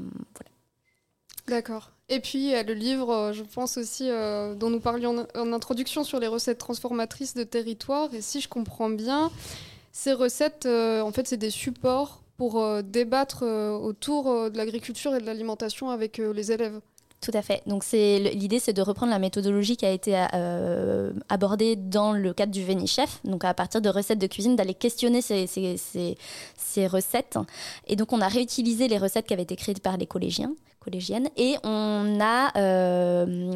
D'accord. 1.48 1.92
Et 2.10 2.20
puis 2.20 2.52
le 2.52 2.74
livre, 2.74 3.10
euh, 3.10 3.34
je 3.34 3.44
pense 3.44 3.78
aussi, 3.78 4.10
euh, 4.10 4.56
dont 4.56 4.70
nous 4.70 4.80
parlions 4.80 5.26
en, 5.36 5.54
introduction 5.54 6.04
sur 6.04 6.20
les 6.20 6.28
recettes 6.28 6.58
transformatrices 6.58 7.34
de 7.34 7.44
territoire. 7.44 8.14
Et 8.14 8.22
si 8.22 8.42
je 8.42 8.48
comprends 8.48 8.90
bien, 8.90 9.32
ces 9.92 10.14
recettes, 10.14 10.66
en 10.66 11.12
fait, 11.12 11.28
c'est 11.28 11.38
des 11.38 11.50
supports 11.50 12.22
pour 12.38 12.84
débattre 12.84 13.44
autour 13.44 14.50
de 14.50 14.58
l'agriculture 14.58 15.16
et 15.16 15.20
de 15.20 15.26
l'alimentation 15.26 15.92
avec 15.92 16.18
les 16.18 16.52
élèves. 16.52 16.80
Tout 17.24 17.32
à 17.36 17.42
fait. 17.42 17.62
Donc 17.68 17.86
l'idée, 17.92 18.60
c'est 18.60 18.74
de 18.74 18.82
reprendre 18.82 19.14
la 19.14 19.18
méthodologie 19.18 19.78
qui 19.78 19.86
a 19.86 19.92
été 19.92 20.14
euh, 20.34 21.14
abordée 21.30 21.78
dans 21.78 22.12
le 22.12 22.34
cadre 22.34 22.52
du 22.52 22.66
Chef. 22.86 23.22
Donc 23.24 23.46
à 23.46 23.54
partir 23.54 23.82
de 23.82 23.88
recettes 23.88 24.20
de 24.20 24.28
cuisine, 24.28 24.58
d'aller 24.58 24.74
questionner 24.74 25.22
ces 25.22 26.88
recettes. 26.88 27.40
Et 27.88 27.96
donc 27.96 28.12
on 28.12 28.20
a 28.20 28.28
réutilisé 28.28 28.90
les 28.90 28.98
recettes 28.98 29.26
qui 29.26 29.34
avaient 29.34 29.44
été 29.44 29.56
créées 29.56 29.76
par 29.76 29.96
les 29.96 30.06
collégiens, 30.06 30.54
collégiennes, 30.82 31.30
et 31.38 31.56
on 31.64 32.18
a 32.20 32.52
euh, 32.58 33.54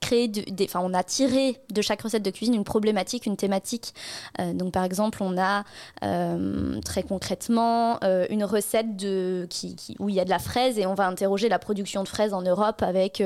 créé, 0.00 0.28
de- 0.28 0.42
des, 0.50 0.64
enfin 0.64 0.80
on 0.82 0.94
a 0.94 1.02
tiré 1.02 1.60
de 1.70 1.82
chaque 1.82 2.02
recette 2.02 2.22
de 2.22 2.30
cuisine 2.30 2.54
une 2.54 2.64
problématique, 2.64 3.26
une 3.26 3.36
thématique. 3.36 3.94
Euh, 4.40 4.52
donc 4.52 4.72
par 4.72 4.84
exemple, 4.84 5.18
on 5.22 5.38
a 5.38 5.64
euh, 6.04 6.80
très 6.84 7.02
concrètement 7.02 7.98
euh, 8.04 8.26
une 8.30 8.44
recette 8.44 8.96
de, 8.96 9.46
qui, 9.50 9.76
où 9.98 10.08
il 10.08 10.14
y 10.14 10.20
a 10.20 10.24
de 10.24 10.30
la 10.30 10.38
fraise 10.38 10.78
et 10.78 10.86
on 10.86 10.94
va 10.94 11.06
interroger 11.06 11.48
la 11.48 11.58
production 11.58 12.02
de 12.02 12.08
fraises 12.08 12.34
en 12.34 12.42
Europe 12.42 12.82
avec 12.82 13.22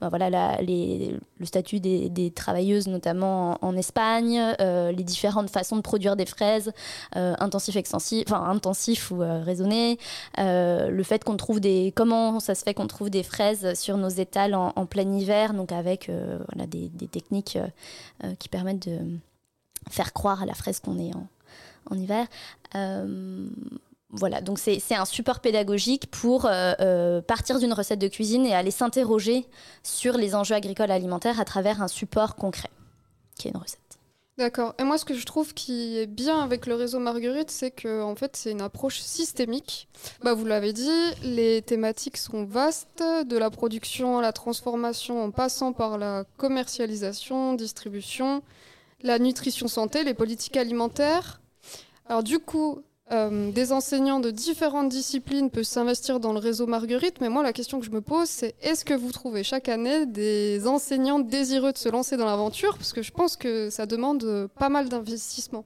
ben 0.00 0.08
voilà, 0.08 0.60
les- 0.62 1.16
le 1.38 1.46
statut 1.46 1.80
des, 1.80 2.30
travailleuses 2.34 2.86
notamment 2.86 3.58
en, 3.62 3.76
Espagne, 3.76 4.40
les 4.58 5.04
différentes 5.04 5.50
façons 5.50 5.76
de 5.76 5.80
produire 5.80 6.16
des 6.16 6.26
fraises, 6.26 6.72
intensif, 7.14 7.76
extensif, 7.76 8.24
enfin 8.30 8.44
intensif 8.44 9.10
ou 9.10 9.18
raisonné, 9.18 9.98
le 10.38 11.02
fait 11.02 11.24
qu'on 11.24 11.36
trouve 11.36 11.60
des, 11.60 11.92
comment 11.94 12.40
ça 12.40 12.54
se 12.54 12.62
fait 12.62 12.74
qu'on 12.74 12.86
trouve 12.86 13.10
des 13.10 13.22
fraises 13.22 13.74
sur 13.78 13.96
nos 13.96 14.08
étals 14.08 14.54
en, 14.54 14.72
en 14.76 14.86
plein 14.86 15.10
hiver, 15.12 15.54
donc 15.54 15.72
avec 15.72 16.09
voilà, 16.48 16.66
des, 16.66 16.88
techniques 17.08 17.56
euh, 17.56 17.66
euh, 18.24 18.34
qui 18.38 18.48
permettent 18.48 18.88
de 18.88 18.98
faire 19.90 20.12
croire 20.12 20.42
à 20.42 20.46
la 20.46 20.54
fraise 20.54 20.80
qu'on 20.80 20.98
est 20.98 21.12
en, 21.14 21.26
hiver. 21.94 22.26
Euh, 22.76 23.48
voilà, 24.12 24.40
donc 24.40 24.58
c'est 24.58 24.94
un 24.94 25.04
support 25.04 25.40
pédagogique 25.40 26.10
pour 26.10 26.46
euh, 26.46 26.72
euh, 26.80 27.20
partir 27.20 27.58
d'une 27.58 27.72
recette 27.72 28.00
de 28.00 28.08
cuisine 28.08 28.44
et 28.44 28.54
aller 28.54 28.72
s'interroger 28.72 29.46
sur 29.82 30.16
les 30.16 30.34
enjeux 30.34 30.54
agricoles 30.54 30.90
alimentaires 30.90 31.38
à 31.40 31.44
travers 31.44 31.80
un 31.80 31.88
support 31.88 32.34
concret, 32.34 32.70
qui 33.36 33.48
est 33.48 33.50
une 33.52 33.56
recette. 33.56 33.89
D'accord. 34.40 34.74
Et 34.78 34.84
moi, 34.84 34.96
ce 34.96 35.04
que 35.04 35.12
je 35.12 35.26
trouve 35.26 35.52
qui 35.52 35.98
est 35.98 36.06
bien 36.06 36.40
avec 36.40 36.64
le 36.64 36.74
réseau 36.74 36.98
Marguerite, 36.98 37.50
c'est 37.50 37.70
que 37.70 38.00
en 38.00 38.14
fait, 38.14 38.36
c'est 38.36 38.52
une 38.52 38.62
approche 38.62 38.98
systémique. 39.00 39.86
Bah, 40.22 40.32
vous 40.32 40.46
l'avez 40.46 40.72
dit, 40.72 40.88
les 41.22 41.60
thématiques 41.60 42.16
sont 42.16 42.46
vastes, 42.46 43.04
de 43.26 43.36
la 43.36 43.50
production 43.50 44.18
à 44.18 44.22
la 44.22 44.32
transformation, 44.32 45.22
en 45.22 45.30
passant 45.30 45.74
par 45.74 45.98
la 45.98 46.24
commercialisation, 46.38 47.52
distribution, 47.52 48.42
la 49.02 49.18
nutrition 49.18 49.68
santé, 49.68 50.04
les 50.04 50.14
politiques 50.14 50.56
alimentaires. 50.56 51.42
Alors 52.06 52.22
du 52.22 52.38
coup, 52.38 52.80
euh, 53.12 53.50
des 53.50 53.72
enseignants 53.72 54.20
de 54.20 54.30
différentes 54.30 54.88
disciplines 54.88 55.50
peuvent 55.50 55.64
s'investir 55.64 56.20
dans 56.20 56.32
le 56.32 56.38
réseau 56.38 56.66
Marguerite, 56.66 57.20
mais 57.20 57.28
moi 57.28 57.42
la 57.42 57.52
question 57.52 57.80
que 57.80 57.86
je 57.86 57.90
me 57.90 58.00
pose, 58.00 58.28
c'est 58.28 58.54
est-ce 58.62 58.84
que 58.84 58.94
vous 58.94 59.10
trouvez 59.10 59.42
chaque 59.42 59.68
année 59.68 60.06
des 60.06 60.66
enseignants 60.68 61.18
désireux 61.18 61.72
de 61.72 61.78
se 61.78 61.88
lancer 61.88 62.16
dans 62.16 62.26
l'aventure? 62.26 62.76
Parce 62.76 62.92
que 62.92 63.02
je 63.02 63.10
pense 63.10 63.36
que 63.36 63.68
ça 63.68 63.86
demande 63.86 64.22
euh, 64.24 64.48
pas 64.58 64.68
mal 64.68 64.88
d'investissement. 64.88 65.64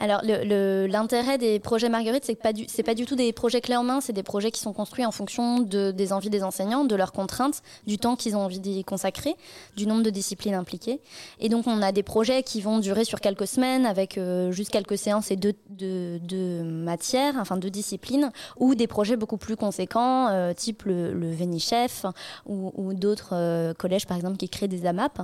Alors, 0.00 0.22
l'intérêt 0.22 1.38
des 1.38 1.58
projets 1.58 1.88
Marguerite, 1.88 2.24
c'est 2.24 2.36
que 2.36 2.42
pas 2.42 2.52
du, 2.52 2.64
c'est 2.68 2.82
pas 2.82 2.94
du 2.94 3.04
tout 3.04 3.16
des 3.16 3.32
projets 3.32 3.60
clés 3.60 3.76
en 3.76 3.82
main, 3.82 4.00
c'est 4.00 4.12
des 4.12 4.22
projets 4.22 4.50
qui 4.50 4.60
sont 4.60 4.72
construits 4.72 5.04
en 5.04 5.10
fonction 5.10 5.58
de, 5.58 5.90
des 5.90 6.12
envies 6.12 6.30
des 6.30 6.44
enseignants, 6.44 6.84
de 6.84 6.94
leurs 6.94 7.12
contraintes, 7.12 7.62
du 7.86 7.98
temps 7.98 8.14
qu'ils 8.14 8.36
ont 8.36 8.40
envie 8.40 8.60
d'y 8.60 8.84
consacrer, 8.84 9.34
du 9.76 9.86
nombre 9.86 10.02
de 10.02 10.10
disciplines 10.10 10.54
impliquées. 10.54 11.00
Et 11.40 11.48
donc, 11.48 11.66
on 11.66 11.82
a 11.82 11.90
des 11.90 12.04
projets 12.04 12.42
qui 12.42 12.60
vont 12.60 12.78
durer 12.78 13.04
sur 13.04 13.20
quelques 13.20 13.46
semaines, 13.46 13.86
avec 13.86 14.18
euh, 14.18 14.52
juste 14.52 14.70
quelques 14.70 14.98
séances 14.98 15.30
et 15.30 15.36
deux, 15.36 15.54
deux, 15.70 16.20
deux 16.20 16.62
matières, 16.62 17.34
enfin 17.40 17.56
deux 17.56 17.70
disciplines, 17.70 18.30
ou 18.58 18.76
des 18.76 18.86
projets 18.86 19.16
beaucoup 19.16 19.36
plus 19.36 19.56
conséquents, 19.56 20.28
euh, 20.28 20.52
type 20.52 20.84
le, 20.84 21.12
le 21.12 21.30
Vénichef, 21.30 22.06
ou, 22.46 22.72
ou 22.76 22.94
d'autres 22.94 23.30
euh, 23.32 23.74
collèges, 23.74 24.06
par 24.06 24.16
exemple, 24.16 24.36
qui 24.36 24.48
créent 24.48 24.68
des 24.68 24.86
AMAP. 24.86 25.22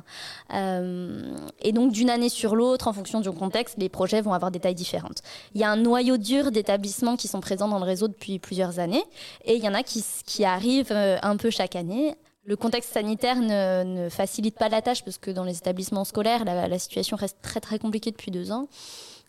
Euh, 0.52 1.36
et 1.62 1.70
donc, 1.72 1.92
d'une 1.92 2.10
année 2.10 2.28
sur 2.28 2.56
l'autre, 2.56 2.88
en 2.88 2.92
fonction 2.92 3.20
du 3.20 3.30
contexte, 3.30 3.76
les 3.78 3.88
projets 3.88 4.20
vont 4.20 4.32
avoir 4.32 4.50
des 4.50 4.63
différentes. 4.72 5.22
Il 5.54 5.60
y 5.60 5.64
a 5.64 5.70
un 5.70 5.76
noyau 5.76 6.16
dur 6.16 6.50
d'établissements 6.50 7.16
qui 7.16 7.28
sont 7.28 7.40
présents 7.40 7.68
dans 7.68 7.78
le 7.78 7.84
réseau 7.84 8.08
depuis 8.08 8.38
plusieurs 8.38 8.78
années, 8.78 9.04
et 9.44 9.56
il 9.56 9.62
y 9.62 9.68
en 9.68 9.74
a 9.74 9.82
qui, 9.82 10.44
arrivent 10.44 10.92
euh, 10.92 11.18
un 11.22 11.36
peu 11.36 11.50
chaque 11.50 11.76
année. 11.76 12.14
Le 12.46 12.56
contexte 12.56 12.92
sanitaire 12.92 13.36
ne, 13.36 14.08
facilite 14.10 14.56
pas 14.56 14.68
la 14.68 14.82
tâche 14.82 15.02
parce 15.02 15.18
que 15.18 15.30
dans 15.30 15.44
les 15.44 15.56
établissements 15.56 16.04
scolaires, 16.04 16.44
la, 16.44 16.78
situation 16.78 17.16
reste 17.16 17.38
très 17.40 17.60
très 17.60 17.78
compliquée 17.78 18.10
depuis 18.10 18.30
deux 18.30 18.52
ans. 18.52 18.68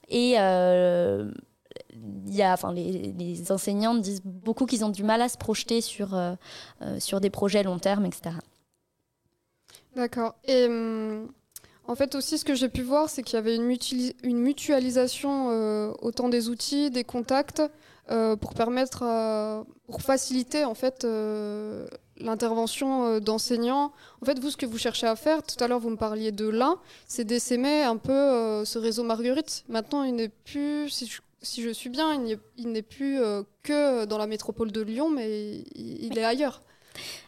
Et 0.09 0.35
euh, 0.37 1.31
y 2.25 2.41
a, 2.41 2.53
enfin, 2.53 2.73
les, 2.73 3.13
les 3.17 3.51
enseignants 3.51 3.95
disent 3.95 4.21
beaucoup 4.23 4.65
qu'ils 4.65 4.83
ont 4.85 4.89
du 4.89 5.03
mal 5.03 5.21
à 5.21 5.29
se 5.29 5.37
projeter 5.37 5.81
sur, 5.81 6.15
euh, 6.15 6.35
euh, 6.81 6.99
sur 6.99 7.21
des 7.21 7.29
projets 7.29 7.63
long 7.63 7.79
terme, 7.79 8.05
etc. 8.05 8.35
D'accord. 9.95 10.35
Hum, 10.49 11.29
en 11.87 11.95
fait 11.95 12.15
aussi, 12.15 12.37
ce 12.37 12.45
que 12.45 12.55
j'ai 12.55 12.69
pu 12.69 12.81
voir, 12.81 13.09
c'est 13.09 13.23
qu'il 13.23 13.35
y 13.35 13.39
avait 13.39 13.55
une, 13.55 14.37
mutualisation 14.37 15.49
euh, 15.51 15.91
autant 16.01 16.29
des 16.29 16.49
outils, 16.49 16.89
des 16.89 17.03
contacts, 17.03 17.61
euh, 18.11 18.35
pour 18.35 18.53
permettre, 18.53 18.99
pour 19.87 20.01
faciliter 20.01 20.63
en 20.63 20.75
fait 20.75 21.05
euh, 21.05 21.87
l'intervention 22.17 23.19
d'enseignants. 23.19 23.91
En 24.21 24.25
fait, 24.25 24.39
vous, 24.39 24.51
ce 24.51 24.57
que 24.57 24.65
vous 24.65 24.77
cherchez 24.77 25.07
à 25.07 25.15
faire, 25.15 25.43
tout 25.43 25.61
à 25.63 25.67
l'heure 25.67 25.79
vous 25.79 25.89
me 25.89 25.97
parliez 25.97 26.31
de 26.31 26.47
l'un, 26.47 26.77
c'est 27.07 27.23
d'essaimer 27.23 27.83
un 27.83 27.97
peu 27.97 28.63
ce 28.65 28.77
réseau 28.77 29.03
Marguerite. 29.03 29.63
Maintenant, 29.69 30.03
il 30.03 30.15
n'est 30.15 30.29
plus, 30.29 30.89
si 30.89 31.07
je, 31.61 31.71
suis 31.71 31.89
bien, 31.89 32.13
il 32.57 32.71
n'est- 32.71 32.81
plus 32.81 33.19
que 33.63 34.05
dans 34.05 34.17
la 34.17 34.27
métropole 34.27 34.71
de 34.71 34.81
Lyon, 34.81 35.09
mais 35.09 35.63
il 35.75 36.17
est 36.17 36.23
ailleurs. 36.23 36.61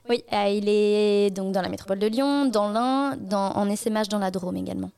Oui, 0.10 0.24
euh, 0.34 0.48
il 0.50 0.68
est 0.68 1.30
donc 1.32 1.52
dans 1.52 1.62
la 1.62 1.70
métropole 1.70 2.00
de 2.00 2.08
Lyon, 2.08 2.46
dans 2.46 2.70
l'Ain, 2.70 3.18
en 3.32 3.76
SMH 3.76 4.08
dans 4.10 4.20
la 4.20 4.32
Drôme 4.32 4.58
également. 4.58 4.92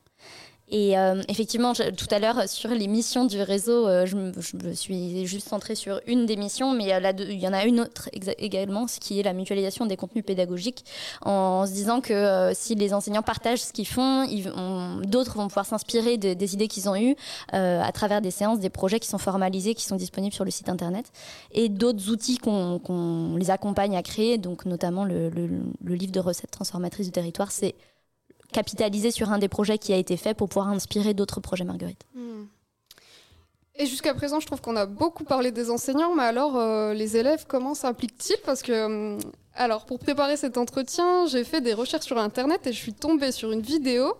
Et 0.72 0.96
euh, 0.96 1.20
effectivement, 1.28 1.72
tout 1.74 2.06
à 2.12 2.20
l'heure, 2.20 2.48
sur 2.48 2.70
les 2.70 2.86
missions 2.86 3.24
du 3.24 3.42
réseau, 3.42 3.88
euh, 3.88 4.06
je, 4.06 4.14
me, 4.16 4.32
suis 4.72 5.26
juste 5.26 5.48
centrée 5.48 5.74
sur 5.74 6.00
une 6.06 6.26
des 6.26 6.36
missions, 6.36 6.72
mais 6.72 6.92
euh, 6.94 7.12
il 7.28 7.40
y 7.40 7.48
en 7.48 7.52
a 7.52 7.64
une 7.64 7.80
autre 7.80 8.08
également, 8.38 8.86
ce 8.86 9.00
qui 9.00 9.18
est 9.18 9.24
la 9.24 9.32
mutualisation 9.32 9.86
des 9.86 9.96
contenus 9.96 10.24
pédagogiques, 10.24 10.84
en 11.22 11.66
se 11.66 11.72
disant 11.72 12.00
que 12.00 12.12
euh, 12.12 12.54
si 12.54 12.76
les 12.76 12.94
enseignants 12.94 13.22
partagent 13.22 13.62
ce 13.62 13.72
qu'ils 13.72 13.88
font, 13.88 14.26
d'autres 15.04 15.36
vont 15.36 15.48
pouvoir 15.48 15.66
s'inspirer 15.66 16.18
de- 16.18 16.34
des 16.34 16.54
idées 16.54 16.68
qu'ils 16.68 16.88
ont 16.88 16.94
eues 16.96 17.16
euh, 17.52 17.82
à 17.82 17.90
travers 17.90 18.20
des 18.20 18.30
séances, 18.30 18.60
des 18.60 18.70
projets 18.70 19.00
qui 19.00 19.08
sont 19.08 19.18
formalisés, 19.18 19.74
qui 19.74 19.84
sont 19.84 19.96
disponibles 19.96 20.34
sur 20.34 20.44
le 20.44 20.52
site 20.52 20.68
internet, 20.68 21.06
et 21.52 21.68
d'autres 21.68 22.10
outils 22.10 22.38
qu'on 22.38 23.34
les 23.36 23.50
accompagne 23.50 23.96
à 23.96 24.02
créer, 24.04 24.38
donc 24.38 24.66
notamment 24.66 25.04
le, 25.04 25.30
le- 25.30 25.50
le 25.82 25.94
livre 25.94 26.12
de 26.12 26.20
recettes 26.20 26.52
transformatrices 26.52 27.06
du 27.06 27.12
territoire, 27.12 27.50
c'est 27.50 27.74
capitaliser 28.50 29.10
sur 29.10 29.30
un 29.30 29.38
des 29.38 29.48
projets 29.48 29.78
qui 29.78 29.92
a 29.92 29.96
été 29.96 30.16
fait 30.16 30.34
pour 30.34 30.48
pouvoir 30.48 30.68
inspirer 30.68 31.14
d'autres 31.14 31.40
projets 31.40 31.64
Marguerite. 31.64 32.04
Hmm. 32.14 32.44
Et 33.76 33.86
jusqu'à 33.86 34.12
présent, 34.12 34.40
je 34.40 34.46
trouve 34.46 34.60
qu'on 34.60 34.76
a 34.76 34.84
beaucoup 34.84 35.24
parlé 35.24 35.52
des 35.52 35.70
enseignants, 35.70 36.14
mais 36.14 36.24
alors 36.24 36.56
euh, 36.56 36.92
les 36.92 37.16
élèves, 37.16 37.46
comment 37.48 37.74
s'impliquent-ils 37.74 38.36
Parce 38.44 38.62
que, 38.62 38.84
hum, 38.84 39.18
alors, 39.54 39.86
pour 39.86 39.98
préparer 39.98 40.36
cet 40.36 40.58
entretien, 40.58 41.26
j'ai 41.26 41.44
fait 41.44 41.60
des 41.60 41.72
recherches 41.72 42.04
sur 42.04 42.18
Internet 42.18 42.66
et 42.66 42.72
je 42.72 42.78
suis 42.78 42.92
tombée 42.92 43.32
sur 43.32 43.52
une 43.52 43.62
vidéo 43.62 44.14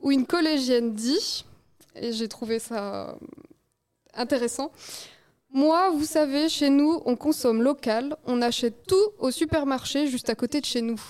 où 0.00 0.10
une 0.12 0.24
collégienne 0.24 0.94
dit, 0.94 1.44
et 1.94 2.12
j'ai 2.12 2.28
trouvé 2.28 2.58
ça 2.58 3.08
euh, 3.08 3.12
intéressant, 4.14 4.72
moi, 5.50 5.90
vous 5.90 6.04
savez, 6.04 6.48
chez 6.48 6.70
nous, 6.70 7.00
on 7.06 7.16
consomme 7.16 7.62
local, 7.62 8.16
on 8.26 8.42
achète 8.42 8.86
tout 8.86 9.08
au 9.18 9.30
supermarché 9.30 10.06
juste 10.06 10.28
à 10.30 10.34
côté 10.34 10.60
de 10.60 10.66
chez 10.66 10.82
nous. 10.82 11.00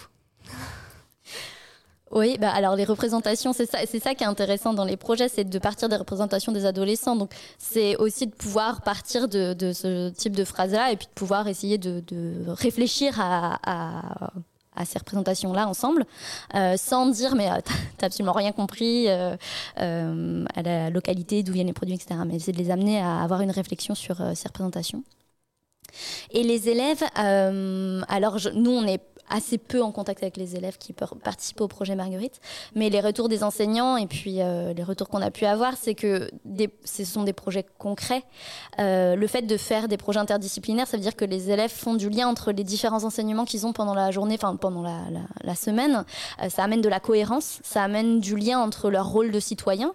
Oui, 2.12 2.38
bah 2.38 2.52
alors 2.52 2.76
les 2.76 2.84
représentations, 2.84 3.52
c'est 3.52 3.66
ça, 3.68 3.78
c'est 3.84 3.98
ça 3.98 4.14
qui 4.14 4.22
est 4.22 4.28
intéressant 4.28 4.72
dans 4.72 4.84
les 4.84 4.96
projets, 4.96 5.28
c'est 5.28 5.42
de 5.42 5.58
partir 5.58 5.88
des 5.88 5.96
représentations 5.96 6.52
des 6.52 6.64
adolescents. 6.64 7.16
Donc 7.16 7.32
c'est 7.58 7.96
aussi 7.96 8.28
de 8.28 8.34
pouvoir 8.34 8.82
partir 8.82 9.26
de, 9.28 9.56
ce 9.72 10.10
type 10.10 10.36
de 10.36 10.44
phrase-là 10.44 10.92
et 10.92 10.96
puis 10.96 11.06
de 11.06 11.12
pouvoir 11.12 11.48
essayer 11.48 11.78
de, 11.78 12.02
réfléchir 12.46 13.18
à, 13.20 13.58
ces 14.84 14.98
représentations-là 14.98 15.66
ensemble, 15.66 16.04
euh, 16.54 16.76
sans 16.76 17.06
dire 17.06 17.34
mais 17.34 17.50
euh, 17.50 17.58
t'as- 17.98 18.06
absolument 18.06 18.32
rien 18.34 18.52
compris 18.52 19.06
euh, 19.08 19.36
à 19.75 20.62
la 20.62 20.90
localité, 20.90 21.42
d'où 21.42 21.54
viennent 21.54 21.66
les 21.66 21.72
produits, 21.72 21.94
etc. 21.94 22.20
Mais 22.25 22.38
c'est 22.38 22.52
de 22.52 22.58
les 22.58 22.70
amener 22.70 23.00
à 23.00 23.20
avoir 23.22 23.40
une 23.40 23.50
réflexion 23.50 23.96
sur 23.96 24.18
ces 24.36 24.46
représentations. 24.46 25.02
Et 26.30 26.44
les 26.44 26.68
élèves, 26.68 27.02
alors 27.16 28.38
nous 28.54 28.70
on 28.70 28.86
est 28.86 29.00
assez 29.28 29.59
peu 29.59 29.83
en 29.83 29.92
contact 29.92 30.23
avec 30.23 30.37
les 30.37 30.56
élèves 30.56 30.78
qui 30.78 30.92
participent 30.92 31.61
au 31.61 31.68
projet 31.68 31.95
Marguerite, 31.97 32.40
mais 32.75 32.90
les 32.90 33.00
retours 33.00 33.28
des 33.28 33.42
enseignants 33.42 33.97
et 33.97 34.06
puis 34.06 34.40
euh, 34.40 34.73
les 34.73 34.83
retours 34.83 35.09
qu'on 35.09 35.23
a 35.23 35.30
pu 35.30 35.45
avoir, 35.47 35.75
c'est 35.76 35.95
que 35.95 36.30
des- 36.45 36.71
ce 36.85 37.04
sont 37.04 37.23
des 37.25 37.33
projets 37.33 37.64
concrets. 37.78 38.23
Euh, 38.78 39.16
le 39.16 39.26
fait 39.26 39.42
de 39.42 39.56
faire 39.56 39.88
des 39.88 39.97
projets 39.97 40.21
interdisciplinaires, 40.21 40.87
ça 40.87 40.97
veut 40.97 41.02
dire 41.02 41.16
que 41.16 41.25
les 41.25 41.50
élèves 41.50 41.71
font 41.73 41.95
du 41.95 42.09
lien 42.11 42.28
entre 42.28 42.52
les 42.52 42.64
différents 42.64 43.04
enseignements 43.04 43.45
qu'ils 43.45 43.66
ont 43.66 43.73
pendant 43.73 43.95
la 43.95 44.11
journée, 44.11 44.35
enfin 44.40 44.56
pendant 44.56 44.83
la, 44.83 45.54
semaine. 45.54 46.04
Euh, 46.42 46.49
ça 46.49 46.62
amène 46.64 46.80
de 46.80 46.88
la 46.88 47.00
cohérence, 47.00 47.61
ça 47.64 47.83
amène 47.83 48.21
du 48.21 48.37
lien 48.37 48.59
entre 48.61 48.90
leur 48.90 49.09
rôle 49.09 49.30
de 49.30 49.40
citoyen, 49.40 49.92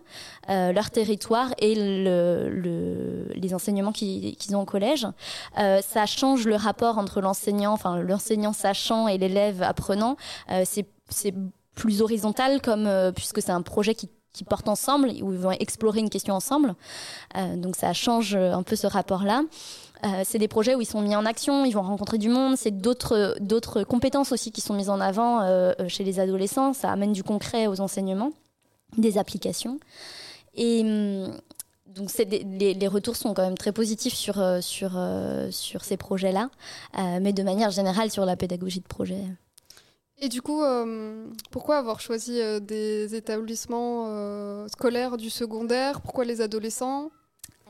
leur 0.49 0.89
territoire 0.89 1.53
et 1.59 1.75
le- 1.75 2.49
le- 2.49 3.27
les 3.35 3.53
enseignements 3.53 3.91
qu'ils 3.93 4.55
ont 4.55 4.61
au 4.61 4.65
collège. 4.65 5.07
Ça 5.55 6.05
change 6.05 6.45
le 6.45 6.55
rapport 6.55 6.97
entre 6.97 7.21
l'enseignant, 7.21 7.71
enfin 7.73 8.01
l'enseignant 8.01 8.51
sachant 8.51 9.07
et 9.07 9.17
l'élève 9.21 9.61
apprenant. 9.63 10.17
Euh, 10.49 10.63
c'est 10.65 11.33
plus 11.75 12.01
horizontal 12.01 12.61
comme 12.61 12.85
euh, 12.87 13.11
puisque 13.11 13.41
c'est 13.41 13.51
un 13.51 13.61
projet 13.61 13.95
qui 13.95 14.09
qui 14.33 14.45
portent 14.45 14.69
ensemble, 14.69 15.09
où 15.21 15.33
ils 15.33 15.37
vont 15.37 15.51
explorer 15.51 15.99
une 15.99 16.09
question 16.09 16.33
ensemble. 16.33 16.73
Euh, 17.35 17.57
donc 17.57 17.75
ça 17.75 17.91
change 17.91 18.33
un 18.33 18.63
peu 18.63 18.77
ce 18.77 18.87
rapport-là. 18.87 19.43
C'est 20.23 20.39
des 20.39 20.47
projets 20.47 20.73
où 20.73 20.79
ils 20.79 20.85
sont 20.85 21.01
mis 21.01 21.15
en 21.17 21.25
action, 21.25 21.65
ils 21.65 21.73
vont 21.73 21.81
rencontrer 21.81 22.17
du 22.17 22.29
monde, 22.29 22.55
c'est 22.57 22.71
d'autres 22.71 23.35
d'autres 23.41 23.83
compétences 23.83 24.31
aussi 24.31 24.51
qui 24.51 24.61
sont 24.61 24.73
mises 24.73 24.89
en 24.89 25.01
avant 25.01 25.45
chez 25.89 26.05
les 26.05 26.19
adolescents, 26.21 26.71
ça 26.73 26.89
amène 26.91 27.11
du 27.11 27.23
concret 27.23 27.67
aux 27.67 27.81
enseignements, 27.81 28.31
des 28.97 29.17
applications. 29.17 29.79
Et 30.55 30.81
hum, 30.81 31.37
donc 31.95 32.11
les, 32.17 32.87
retours 32.87 33.15
sont 33.15 33.33
quand 33.33 33.43
même 33.43 33.57
très 33.57 33.71
positifs 33.71 34.13
sur, 34.13 34.39
euh, 34.39 34.61
sur, 34.61 34.93
euh, 34.95 35.49
sur 35.51 35.83
ces 35.83 35.97
projets-là, 35.97 36.49
euh, 36.97 37.19
mais 37.21 37.33
de 37.33 37.43
manière 37.43 37.71
générale 37.71 38.09
sur 38.11 38.25
la 38.25 38.35
pédagogie 38.35 38.79
de 38.79 38.87
projet. 38.87 39.23
Et 40.23 40.29
du 40.29 40.41
coup, 40.43 40.61
pourquoi 41.49 41.79
avoir 41.79 41.99
choisi 41.99 42.39
des 42.61 43.15
établissements 43.15 44.67
scolaires 44.67 45.17
du 45.17 45.31
secondaire? 45.31 45.99
Pourquoi 46.01 46.25
les 46.25 46.41
adolescents? 46.41 47.09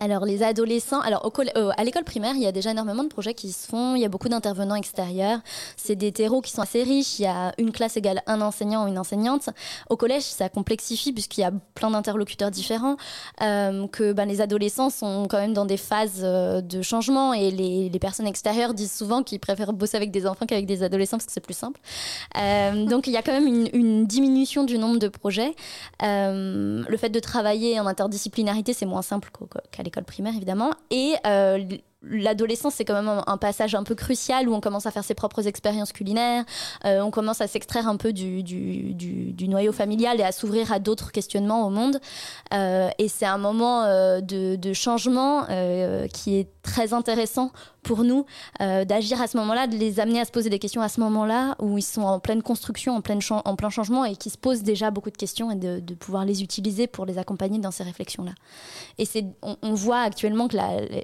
Alors 0.03 0.25
les 0.25 0.41
adolescents, 0.41 0.99
alors 0.99 1.31
euh, 1.55 1.69
à 1.77 1.83
l'école 1.83 2.03
primaire, 2.03 2.33
il 2.33 2.41
y 2.41 2.47
a 2.47 2.51
déjà 2.51 2.71
énormément 2.71 3.03
de 3.03 3.07
projets 3.07 3.35
qui 3.35 3.51
se 3.51 3.67
font. 3.67 3.93
Il 3.93 4.01
y 4.01 4.05
a 4.05 4.09
beaucoup 4.09 4.29
d'intervenants 4.29 4.73
extérieurs. 4.73 5.37
C'est 5.77 5.95
des 5.95 6.11
terreaux 6.11 6.41
qui 6.41 6.51
sont 6.51 6.63
assez 6.63 6.81
riches. 6.81 7.19
Il 7.19 7.21
y 7.21 7.27
a 7.27 7.53
une 7.59 7.71
classe 7.71 7.97
égale 7.97 8.23
un 8.25 8.41
enseignant 8.41 8.85
ou 8.85 8.87
une 8.87 8.97
enseignante. 8.97 9.49
Au 9.91 9.97
collège, 9.97 10.23
ça 10.23 10.49
complexifie 10.49 11.13
puisqu'il 11.13 11.41
y 11.41 11.43
a 11.43 11.51
plein 11.75 11.91
d'interlocuteurs 11.91 12.49
différents. 12.49 12.97
euh, 13.43 13.87
que 13.89 14.11
ben, 14.11 14.25
les 14.25 14.41
adolescents 14.41 14.89
sont 14.89 15.27
quand 15.29 15.37
même 15.37 15.53
dans 15.53 15.65
des 15.65 15.77
phases 15.77 16.21
euh, 16.23 16.61
de 16.61 16.81
changement 16.81 17.33
et 17.35 17.51
les, 17.51 17.99
personnes 17.99 18.25
extérieures 18.25 18.73
disent 18.73 18.91
souvent 18.91 19.21
qu'ils 19.21 19.39
préfèrent 19.39 19.73
bosser 19.73 19.97
avec 19.97 20.09
des 20.09 20.25
enfants 20.25 20.47
qu'avec 20.47 20.65
des 20.65 20.81
adolescents 20.81 21.17
parce 21.17 21.27
que 21.27 21.31
c'est 21.31 21.39
plus 21.39 21.53
simple. 21.53 21.79
Donc 22.89 23.05
il 23.05 23.13
y 23.13 23.17
a 23.17 23.21
quand 23.21 23.31
même 23.31 23.45
une, 23.45 23.69
une 23.73 24.07
diminution 24.07 24.63
du 24.63 24.79
nombre 24.79 24.97
de 24.97 25.07
projets. 25.07 25.53
Le 26.01 26.97
fait 26.97 27.09
de 27.09 27.19
travailler 27.19 27.79
en 27.79 27.85
interdisciplinarité, 27.85 28.73
c'est 28.73 28.87
moins 28.87 29.03
simple 29.03 29.29
qu'à 29.71 29.83
l'école 29.83 29.90
primaire, 30.05 30.35
évidemment. 30.35 30.71
Et 30.89 31.15
euh, 31.25 31.63
l'adolescence, 32.03 32.75
c'est 32.75 32.85
quand 32.85 33.01
même 33.01 33.21
un, 33.25 33.37
passage 33.37 33.75
un 33.75 33.83
peu 33.83 33.95
crucial 33.95 34.49
où 34.49 34.53
on 34.53 34.61
commence 34.61 34.85
à 34.85 34.91
faire 34.91 35.03
ses 35.03 35.13
propres 35.13 35.47
expériences 35.47 35.91
culinaires, 35.91 36.43
euh, 36.85 37.01
on 37.01 37.11
commence 37.11 37.41
à 37.41 37.47
s'extraire 37.47 37.87
un 37.87 37.97
peu 37.97 38.11
du, 38.11 38.43
du, 38.43 39.47
noyau 39.47 39.71
familial 39.71 40.19
et 40.19 40.23
à 40.23 40.31
s'ouvrir 40.31 40.71
à 40.71 40.79
d'autres 40.79 41.11
questionnements 41.11 41.65
au 41.65 41.69
monde. 41.69 41.99
Euh, 42.53 42.89
et 42.97 43.07
c'est 43.07 43.25
un 43.25 43.37
moment 43.37 43.83
euh, 43.83 44.21
de, 44.21 44.73
changement 44.73 45.45
qui 46.13 46.37
est 46.37 46.47
très 46.63 46.93
intéressant 46.93 47.51
pour 47.83 48.03
nous 48.03 48.25
d'agir 48.59 49.21
à 49.21 49.27
ce 49.27 49.37
moment-là, 49.37 49.67
de 49.67 49.75
les 49.75 49.99
amener 49.99 50.21
à 50.21 50.25
se 50.25 50.31
poser 50.31 50.49
des 50.49 50.59
questions 50.59 50.81
à 50.81 50.87
ce 50.87 50.99
moment-là 51.01 51.55
où 51.59 51.77
ils 51.77 51.83
sont 51.83 52.03
en 52.03 52.19
pleine 52.19 52.41
construction, 52.41 52.95
en, 52.95 53.01
plein 53.01 53.69
changement 53.69 54.05
et 54.05 54.15
qui 54.15 54.29
se 54.29 54.37
posent 54.37 54.63
déjà 54.63 54.91
beaucoup 54.91 55.09
de 55.11 55.17
questions 55.17 55.51
et 55.51 55.55
de, 55.55 55.93
pouvoir 55.95 56.25
les 56.25 56.41
utiliser 56.41 56.87
pour 56.87 57.05
les 57.05 57.17
accompagner 57.17 57.59
dans 57.59 57.71
ces 57.71 57.83
réflexions-là. 57.83 58.31
Et 58.97 59.07
on, 59.41 59.57
on 59.61 59.73
voit 59.73 59.99
actuellement 59.99 60.47
que 60.47 60.57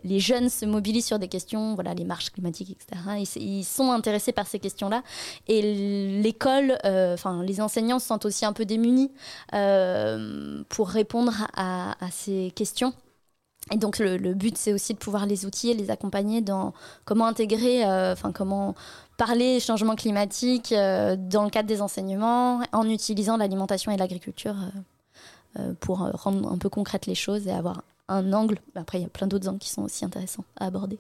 les 0.03 0.19
jeunes 0.19 0.49
se 0.49 0.65
mobilisent 0.65 0.86
sur 1.01 1.19
des 1.19 1.27
questions, 1.27 1.75
voilà, 1.75 1.93
les 1.93 2.03
marches 2.03 2.31
climatiques, 2.31 2.71
etc. 2.71 3.25
Ils 3.35 3.63
sont 3.63 3.91
intéressés 3.91 4.31
par 4.31 4.47
ces 4.47 4.59
questions-là. 4.59 5.03
Et 5.47 6.21
l'école, 6.21 6.77
euh, 6.85 7.13
enfin 7.13 7.43
les 7.43 7.61
enseignants 7.61 7.99
se 7.99 8.07
sentent 8.07 8.25
aussi 8.25 8.45
un 8.45 8.53
peu 8.53 8.65
démunis 8.65 9.11
euh, 9.53 10.63
pour 10.69 10.89
répondre 10.89 11.47
à, 11.55 11.95
ces 12.11 12.51
questions. 12.55 12.93
Et 13.71 13.77
donc 13.77 13.99
le, 13.99 14.33
but, 14.33 14.57
c'est 14.57 14.71
aussi 14.71 14.93
de 14.93 14.97
pouvoir 14.97 15.25
les 15.25 15.45
outiller, 15.45 15.73
les 15.73 15.91
accompagner 15.91 16.41
dans 16.41 16.73
comment 17.03 17.25
intégrer, 17.25 17.85
euh, 17.85 18.13
enfin 18.13 18.31
comment 18.31 18.75
parler 19.17 19.59
changement 19.59 19.95
climatique 19.95 20.71
euh, 20.71 21.17
dans 21.17 21.43
le 21.43 21.49
cadre 21.49 21.67
des 21.67 21.81
enseignements, 21.81 22.61
en 22.71 22.89
utilisant 22.89 23.35
l'alimentation 23.35 23.91
et 23.91 23.97
l'agriculture 23.97 24.55
pour 25.79 25.99
rendre 25.99 26.51
un 26.51 26.57
peu 26.59 26.69
concrètes 26.69 27.07
les 27.07 27.15
choses 27.15 27.47
et 27.47 27.51
avoir 27.51 27.81
un 28.07 28.33
angle. 28.33 28.59
Après, 28.75 28.99
il 28.99 29.01
y 29.01 29.05
a 29.05 29.09
plein 29.09 29.27
d'autres 29.27 29.47
angles 29.47 29.59
qui 29.59 29.69
sont 29.69 29.83
aussi 29.83 30.05
intéressants 30.05 30.45
à 30.57 30.65
aborder. 30.67 30.99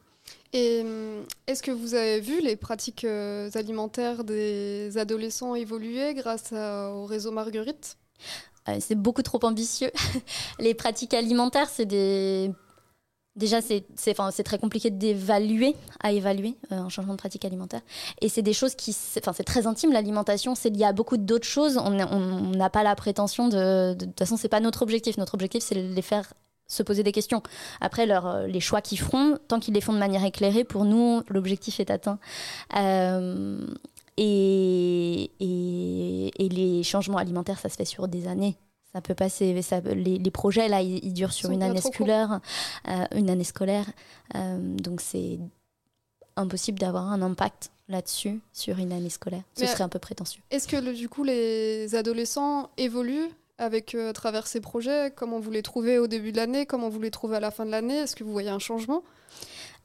Et 0.53 0.81
hum, 0.81 1.23
est-ce 1.47 1.63
que 1.63 1.71
vous 1.71 1.93
avez 1.93 2.19
vu 2.19 2.41
les 2.41 2.55
pratiques 2.55 3.03
euh, 3.03 3.49
alimentaires 3.55 4.23
des 4.23 4.97
adolescents 4.97 5.55
évoluer 5.55 6.13
grâce 6.13 6.53
à- 6.53 6.91
au 6.93 7.05
réseau 7.05 7.31
Marguerite? 7.31 7.97
Euh, 8.69 8.77
c'est 8.79 8.95
beaucoup 8.95 9.21
trop 9.23 9.39
ambitieux. 9.43 9.91
les 10.59 10.73
pratiques 10.73 11.13
alimentaires, 11.13 11.69
c'est 11.69 11.85
des. 11.85 12.51
Déjà, 13.35 13.61
c'est 13.61 13.85
enfin, 14.09 14.31
très 14.43 14.57
compliqué 14.57 14.89
d'évaluer, 14.89 15.75
à 16.01 16.11
évaluer 16.11 16.55
euh, 16.71 16.77
un 16.77 16.89
changement 16.89 17.13
de 17.13 17.19
pratique 17.19 17.45
alimentaire. 17.45 17.81
Et 18.19 18.29
c'est 18.29 18.41
des 18.41 18.53
choses 18.53 18.73
qui. 18.73 18.95
Enfin, 19.19 19.31
c'est 19.31 19.43
très 19.43 19.67
intime, 19.67 19.91
l'alimentation. 19.93 20.55
C'est 20.55 20.71
lié 20.71 20.85
à 20.85 20.91
beaucoup 20.91 21.17
d'autres 21.17 21.47
choses. 21.47 21.77
On 21.77 21.91
n'a 21.91 22.69
pas 22.69 22.83
la 22.83 22.95
prétention 22.95 23.47
de. 23.47 23.93
De 23.93 23.93
de 23.93 24.05
toute 24.05 24.19
façon, 24.19 24.37
c'est 24.37 24.49
pas 24.49 24.59
notre 24.59 24.81
objectif. 24.81 25.17
Notre 25.17 25.35
objectif, 25.35 25.63
c'est 25.63 25.75
de 25.75 25.93
les 25.93 26.01
faire 26.01 26.33
se 26.67 26.83
poser 26.83 27.03
des 27.03 27.11
questions. 27.11 27.41
Après, 27.81 28.05
leur, 28.05 28.27
euh, 28.27 28.47
les 28.47 28.59
choix 28.59 28.81
qu'ils 28.81 28.99
feront, 28.99 29.37
tant 29.47 29.59
qu'ils 29.59 29.73
les 29.73 29.81
font 29.81 29.93
de 29.93 29.97
manière 29.99 30.23
éclairée, 30.25 30.63
pour 30.63 30.85
nous, 30.85 31.21
l'objectif 31.29 31.79
est 31.79 31.89
atteint. 31.89 32.19
Euh, 32.75 33.65
et, 34.17 35.31
et, 35.39 36.45
et 36.45 36.49
les 36.49 36.83
changements 36.83 37.17
alimentaires, 37.17 37.59
ça 37.59 37.69
se 37.69 37.75
fait 37.75 37.85
sur 37.85 38.07
des 38.07 38.27
années. 38.27 38.57
Ça 38.93 39.01
peut 39.01 39.13
passer. 39.15 39.61
ça- 39.61 39.79
les, 39.81 40.17
les 40.17 40.31
projets, 40.31 40.67
là, 40.67 40.81
ils, 40.81 41.03
ils 41.05 41.13
durent 41.13 41.33
sur 41.33 41.47
Sont 41.49 41.53
une 41.53 41.63
année 41.63 41.81
scolaire. 41.81 42.39
euh, 42.87 43.05
une 43.15 43.29
année 43.29 43.43
scolaire. 43.43 43.85
Euh, 44.35 44.57
donc, 44.77 45.01
c'est 45.01 45.39
impossible 46.35 46.79
d'avoir 46.79 47.11
un 47.11 47.21
impact 47.21 47.71
là-dessus 47.89 48.39
sur 48.53 48.79
une 48.79 48.91
année 48.91 49.09
scolaire. 49.09 49.43
Ce 49.55 49.61
Mais- 49.61 49.67
serait 49.67 49.83
un 49.83 49.89
peu 49.89 49.99
prétentieux. 49.99 50.41
Est-ce 50.51 50.67
que 50.67 50.77
le- 50.77 50.93
du 50.93 51.09
coup 51.09 51.23
les 51.23 51.95
adolescents 51.95 52.69
évoluent 52.77 53.29
avec 53.57 53.95
euh, 53.95 54.13
travers 54.13 54.47
ces 54.47 54.59
projets 54.61 55.11
Comment 55.15 55.39
vous 55.39 55.51
les 55.51 55.63
trouvez 55.63 55.97
au 55.99 56.07
début 56.07 56.31
de 56.31 56.37
l'année 56.37 56.65
Comment 56.65 56.89
vous 56.89 57.01
les 57.01 57.11
trouvez 57.11 57.37
à 57.37 57.39
la 57.39 57.51
fin 57.51 57.65
de 57.65 57.71
l'année 57.71 57.97
Est-ce 57.97 58.15
que 58.15 58.23
vous 58.23 58.31
voyez 58.31 58.49
un 58.49 58.59
changement? 58.59 59.03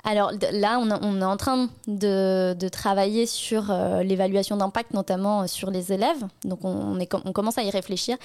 Alors 0.05 0.33
là, 0.53 0.81
on, 0.81 1.21
est 1.21 1.25
en 1.25 1.37
train 1.37 1.69
de, 1.87 2.69
travailler 2.71 3.25
sur 3.25 3.71
euh, 3.71 4.03
l'évaluation 4.03 4.57
d'impact, 4.57 4.95
notamment 4.95 5.43
euh, 5.43 5.47
sur 5.47 5.71
les 5.71 5.93
élèves. 5.93 6.27
Donc 6.45 6.65
on 6.65 7.33
commence 7.33 7.57
à 7.59 7.63
y 7.63 7.71
réfléchir. 7.71 8.17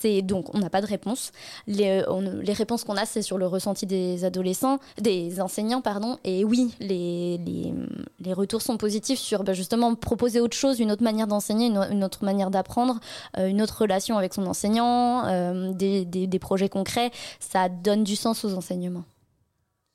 C'est 0.00 0.22
donc 0.22 0.54
on 0.54 0.58
n'a 0.58 0.70
pas 0.70 0.80
de 0.80 0.86
réponse. 0.86 1.32
Les, 1.66 2.04
on- 2.08 2.20
les 2.20 2.52
réponses 2.52 2.84
qu'on 2.84 2.96
a, 2.96 3.04
c'est 3.04 3.22
sur 3.22 3.38
le 3.38 3.46
ressenti 3.46 3.86
des 3.86 4.24
adolescents, 4.24 4.78
des 5.00 5.40
enseignants, 5.40 5.80
pardon. 5.80 6.18
Et 6.24 6.44
oui, 6.44 6.74
les, 6.80 7.38
les, 7.38 8.32
retours 8.32 8.62
sont 8.62 8.76
positifs 8.76 9.18
sur 9.18 9.42
bah, 9.44 9.54
justement 9.54 9.94
proposer 9.94 10.40
autre 10.40 10.56
chose, 10.56 10.78
une 10.80 10.92
autre 10.92 11.02
manière 11.02 11.26
d'enseigner, 11.26 11.66
une, 11.66 12.04
autre 12.04 12.24
manière 12.24 12.50
d'apprendre, 12.50 13.00
euh, 13.38 13.48
une 13.48 13.60
autre 13.62 13.82
relation 13.82 14.16
avec 14.18 14.34
son 14.34 14.46
enseignant, 14.46 15.26
euh, 15.26 15.72
des- 15.72 16.04
des 16.04 16.38
projets 16.38 16.68
concrets. 16.68 17.10
Ça 17.40 17.68
donne 17.68 18.04
du 18.04 18.16
sens 18.16 18.44
aux 18.44 18.54
enseignements 18.54 19.04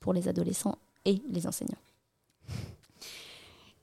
pour 0.00 0.12
les 0.12 0.28
adolescents 0.28 0.76
et 1.04 1.22
les 1.30 1.46
enseignants. 1.46 1.78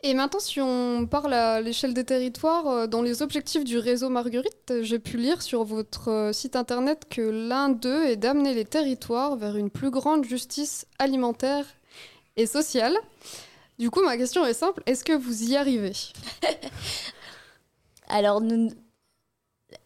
Et 0.03 0.15
maintenant, 0.15 0.39
si 0.39 0.59
on 0.59 1.05
parle 1.05 1.33
à 1.33 1.61
l'échelle 1.61 1.93
des 1.93 2.03
territoires, 2.03 2.67
euh, 2.67 2.87
dans 2.87 3.03
les 3.03 3.21
objectifs 3.21 3.63
du 3.63 3.77
réseau 3.77 4.09
Marguerite, 4.09 4.71
euh, 4.71 4.81
j'ai 4.81 4.97
pu 4.97 5.17
lire 5.17 5.43
sur 5.43 5.63
votre 5.63 6.09
euh, 6.09 6.33
site 6.33 6.55
internet 6.55 7.05
que 7.09 7.21
l'un 7.21 7.69
d'eux 7.69 8.05
est 8.05 8.15
d'amener 8.15 8.55
les 8.55 8.65
territoires 8.65 9.35
vers 9.35 9.55
une 9.57 9.69
plus 9.69 9.91
grande 9.91 10.25
justice 10.25 10.87
alimentaire 10.97 11.65
et 12.35 12.47
sociale. 12.47 12.95
Du 13.77 13.91
coup, 13.91 14.01
ma 14.03 14.17
question 14.17 14.43
est 14.45 14.53
simple, 14.53 14.81
est-ce 14.87 15.03
que 15.03 15.13
vous 15.13 15.43
y 15.43 15.55
arrivez? 15.55 15.93
Alors, 18.07 18.41
nous- 18.41 18.71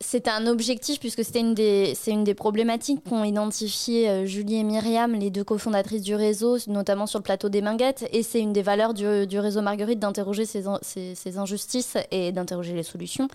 c'était 0.01 0.29
un 0.29 0.47
objectif 0.47 0.99
puisque 0.99 1.23
c'était 1.23 1.39
une 1.39 1.53
des, 1.53 1.93
c'est 1.95 2.11
une 2.11 2.23
des 2.23 2.33
problématiques 2.33 3.03
qu'ont 3.07 3.23
identifié 3.23 4.09
euh, 4.09 4.25
Julie 4.25 4.55
et 4.57 4.63
Myriam, 4.63 5.13
les 5.13 5.29
deux 5.29 5.43
cofondatrices 5.43 6.01
du 6.01 6.15
réseau, 6.15 6.57
notamment 6.67 7.05
sur 7.07 7.19
le 7.19 7.23
plateau 7.23 7.49
des 7.49 7.61
Minguettes. 7.61 8.07
Et 8.11 8.23
c'est 8.23 8.39
une 8.39 8.53
des 8.53 8.61
valeurs 8.61 8.93
du, 8.93 9.27
du 9.27 9.39
réseau 9.39 9.61
Marguerite 9.61 9.99
d'interroger 9.99 10.45
ces, 10.45 10.63
ces- 10.81 11.15
ces 11.15 11.37
injustices 11.37 11.97
et 12.11 12.31
d'interroger 12.31 12.73
les 12.73 12.83
solutions. 12.83 13.27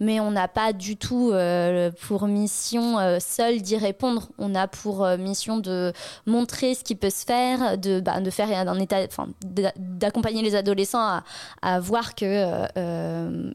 Mais 0.00 0.20
on 0.20 0.30
n'a 0.30 0.48
pas 0.48 0.72
du 0.72 0.96
tout 0.96 1.30
euh, 1.32 1.90
pour 2.06 2.26
mission 2.26 2.98
euh, 2.98 3.18
seule 3.20 3.60
d'y 3.62 3.76
répondre. 3.76 4.28
On 4.38 4.54
a 4.54 4.66
pour 4.68 5.06
mission 5.18 5.58
de 5.58 5.92
montrer 6.26 6.74
ce 6.74 6.84
qui 6.84 6.94
peut 6.94 7.10
se 7.10 7.24
faire, 7.24 7.78
de, 7.78 8.00
bah, 8.00 8.20
de 8.20 8.30
faire 8.30 8.48
un 8.50 8.78
état, 8.80 8.98
enfin, 9.04 9.28
d'a- 9.44 9.72
d'accompagner 9.76 10.42
les 10.42 10.54
adolescents 10.54 10.98
à, 11.00 11.24
à 11.62 11.80
voir 11.80 12.14
que 12.14 12.24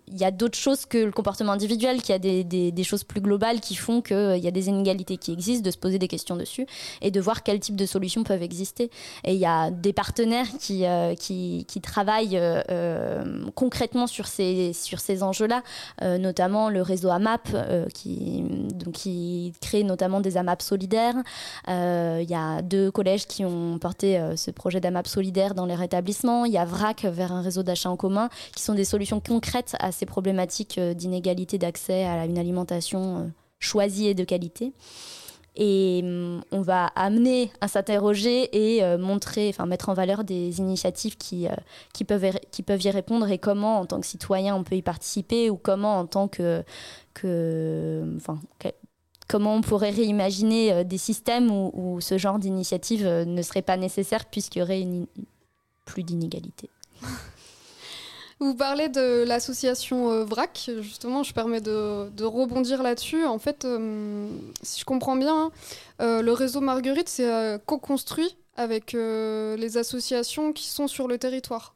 il 0.08 0.18
y 0.18 0.24
a 0.24 0.32
d'autres 0.32 0.58
choses 0.58 0.86
que 0.86 0.98
le 0.98 1.12
comportement 1.12 1.52
individuel, 1.54 2.02
qu'il 2.02 2.12
y 2.14 2.16
a 2.16 2.20
des, 2.20 2.43
des- 2.44 2.84
choses 2.84 3.04
plus 3.06 3.22
globales 3.22 3.62
qui 3.62 3.76
font 3.76 4.02
qu'il 4.02 4.38
y 4.40 4.48
a 4.48 4.52
des 4.52 4.68
inégalités 4.68 5.16
qui 5.18 5.32
existent, 5.32 5.64
de 5.66 5.72
se 5.72 5.78
poser 5.78 6.00
des 6.00 6.10
questions 6.10 6.36
dessus 6.36 6.66
et 7.02 7.12
de 7.12 7.22
voir 7.22 7.44
quel 7.44 7.60
type 7.62 7.78
de 7.78 7.86
solutions 7.86 8.24
peuvent 8.26 8.44
exister. 8.44 8.92
Et 9.24 9.34
il 9.34 9.40
y 9.40 9.46
a 9.46 9.72
des 9.72 9.94
partenaires 9.94 10.48
qui, 10.60 10.86
euh, 10.86 11.16
qui, 11.16 11.66
travaillent 11.82 12.38
euh, 12.38 12.62
euh, 12.70 13.46
concrètement 13.56 14.06
sur 14.08 14.28
ces, 14.28 14.74
sur 14.74 15.00
ces 15.00 15.24
enjeux-là, 15.24 15.64
euh, 16.02 16.18
notamment 16.18 16.70
le 16.70 16.82
réseau 16.82 17.10
AMAP 17.10 17.48
euh, 17.54 17.86
qui, 17.94 18.44
donc, 18.74 18.94
qui 18.94 19.54
crée 19.62 19.84
notamment 19.84 20.20
des 20.20 20.36
AMAP 20.38 20.62
solidaires. 20.62 21.16
Euh, 21.70 22.20
Il 22.22 22.30
y 22.30 22.36
a 22.36 22.62
deux 22.62 22.92
collèges 22.92 23.28
qui 23.28 23.46
ont 23.46 23.78
porté 23.80 24.18
euh, 24.20 24.36
ce 24.36 24.52
projet 24.52 24.80
d'AMAP 24.82 25.08
solidaire 25.08 25.56
dans 25.56 25.66
leur 25.66 25.82
établissement. 25.82 26.46
Il 26.46 26.52
y 26.54 26.58
a 26.58 26.66
VRAC 26.66 27.06
vers 27.06 27.32
un 27.32 27.42
réseau 27.42 27.64
d'achat 27.64 27.90
en 27.90 27.96
commun 27.98 28.30
qui 28.56 28.62
sont 28.64 28.74
des 28.74 28.86
solutions 28.86 29.20
concrètes 29.20 29.76
à 29.80 29.92
ces 29.92 30.06
problématiques 30.06 30.78
euh, 30.78 30.94
d'inégalité 30.94 31.58
d'accès 31.58 32.04
à 32.06 32.26
une 32.34 32.40
alimentation 32.40 33.18
euh, 33.20 33.28
choisie 33.60 34.08
et 34.08 34.16
de 34.16 34.24
qualité. 34.24 34.74
Et 35.56 36.02
hum, 36.04 36.42
on 36.52 36.62
va 36.62 36.88
amener 36.96 37.52
à 37.62 37.68
s'interroger 37.68 38.50
et 38.76 38.84
euh, 38.84 38.98
montrer, 38.98 39.50
enfin 39.50 39.68
mettre 39.68 39.90
en 39.90 39.94
valeur 39.94 40.24
des 40.24 40.58
initiatives 40.58 41.16
qui, 41.16 41.48
euh, 41.48 41.52
qui, 41.94 42.06
peuvent, 42.06 42.26
y- 42.26 42.40
qui 42.52 42.64
peuvent 42.64 42.82
y 42.84 42.90
répondre 42.90 43.30
et 43.30 43.38
comment, 43.38 43.80
en 43.80 43.86
tant 43.86 44.00
que 44.00 44.08
citoyen, 44.08 44.56
on 44.56 44.64
peut 44.64 44.76
y 44.76 44.82
participer 44.82 45.52
ou 45.52 45.56
comment, 45.58 46.00
en 46.00 46.08
tant 46.08 46.28
que. 46.28 46.64
que 47.14 48.18
comment 49.30 49.56
on 49.56 49.62
pourrait 49.62 49.92
réimaginer 49.92 50.84
des 50.84 50.98
systèmes 50.98 51.50
où, 51.52 51.72
où 51.74 52.02
ce 52.02 52.18
genre 52.18 52.40
d'initiative 52.40 53.08
ne 53.08 53.42
serait 53.44 53.62
pas 53.62 53.78
nécessaire 53.78 54.26
puisqu'il 54.26 54.60
y 54.60 54.62
aurait 54.64 54.86
plus 55.86 56.04
d'inégalité. 56.04 56.70
Vous 58.44 58.56
parlez 58.56 58.90
de 58.90 59.24
l'association 59.24 60.12
euh, 60.12 60.26
VRAC, 60.26 60.70
justement, 60.82 61.24
je 61.24 61.34
permets 61.34 61.62
de, 61.62 62.10
de 62.10 62.26
rebondir 62.26 62.84
là-dessus. 62.84 63.24
En 63.24 63.40
fait, 63.40 63.64
euh, 63.64 64.28
si 64.62 64.82
je 64.82 64.86
comprends 64.86 65.16
bien, 65.16 65.50
euh, 66.02 66.22
le 66.22 66.34
réseau 66.34 66.60
Marguerite, 66.60 67.16
euh, 67.22 67.58
co-construit 67.66 68.36
avec 68.56 68.94
euh, 68.94 69.58
les 69.58 69.78
associations 69.78 70.54
qui 70.54 70.68
sont 70.68 70.88
sur 70.88 71.08
le 71.08 71.18
territoire. 71.18 71.74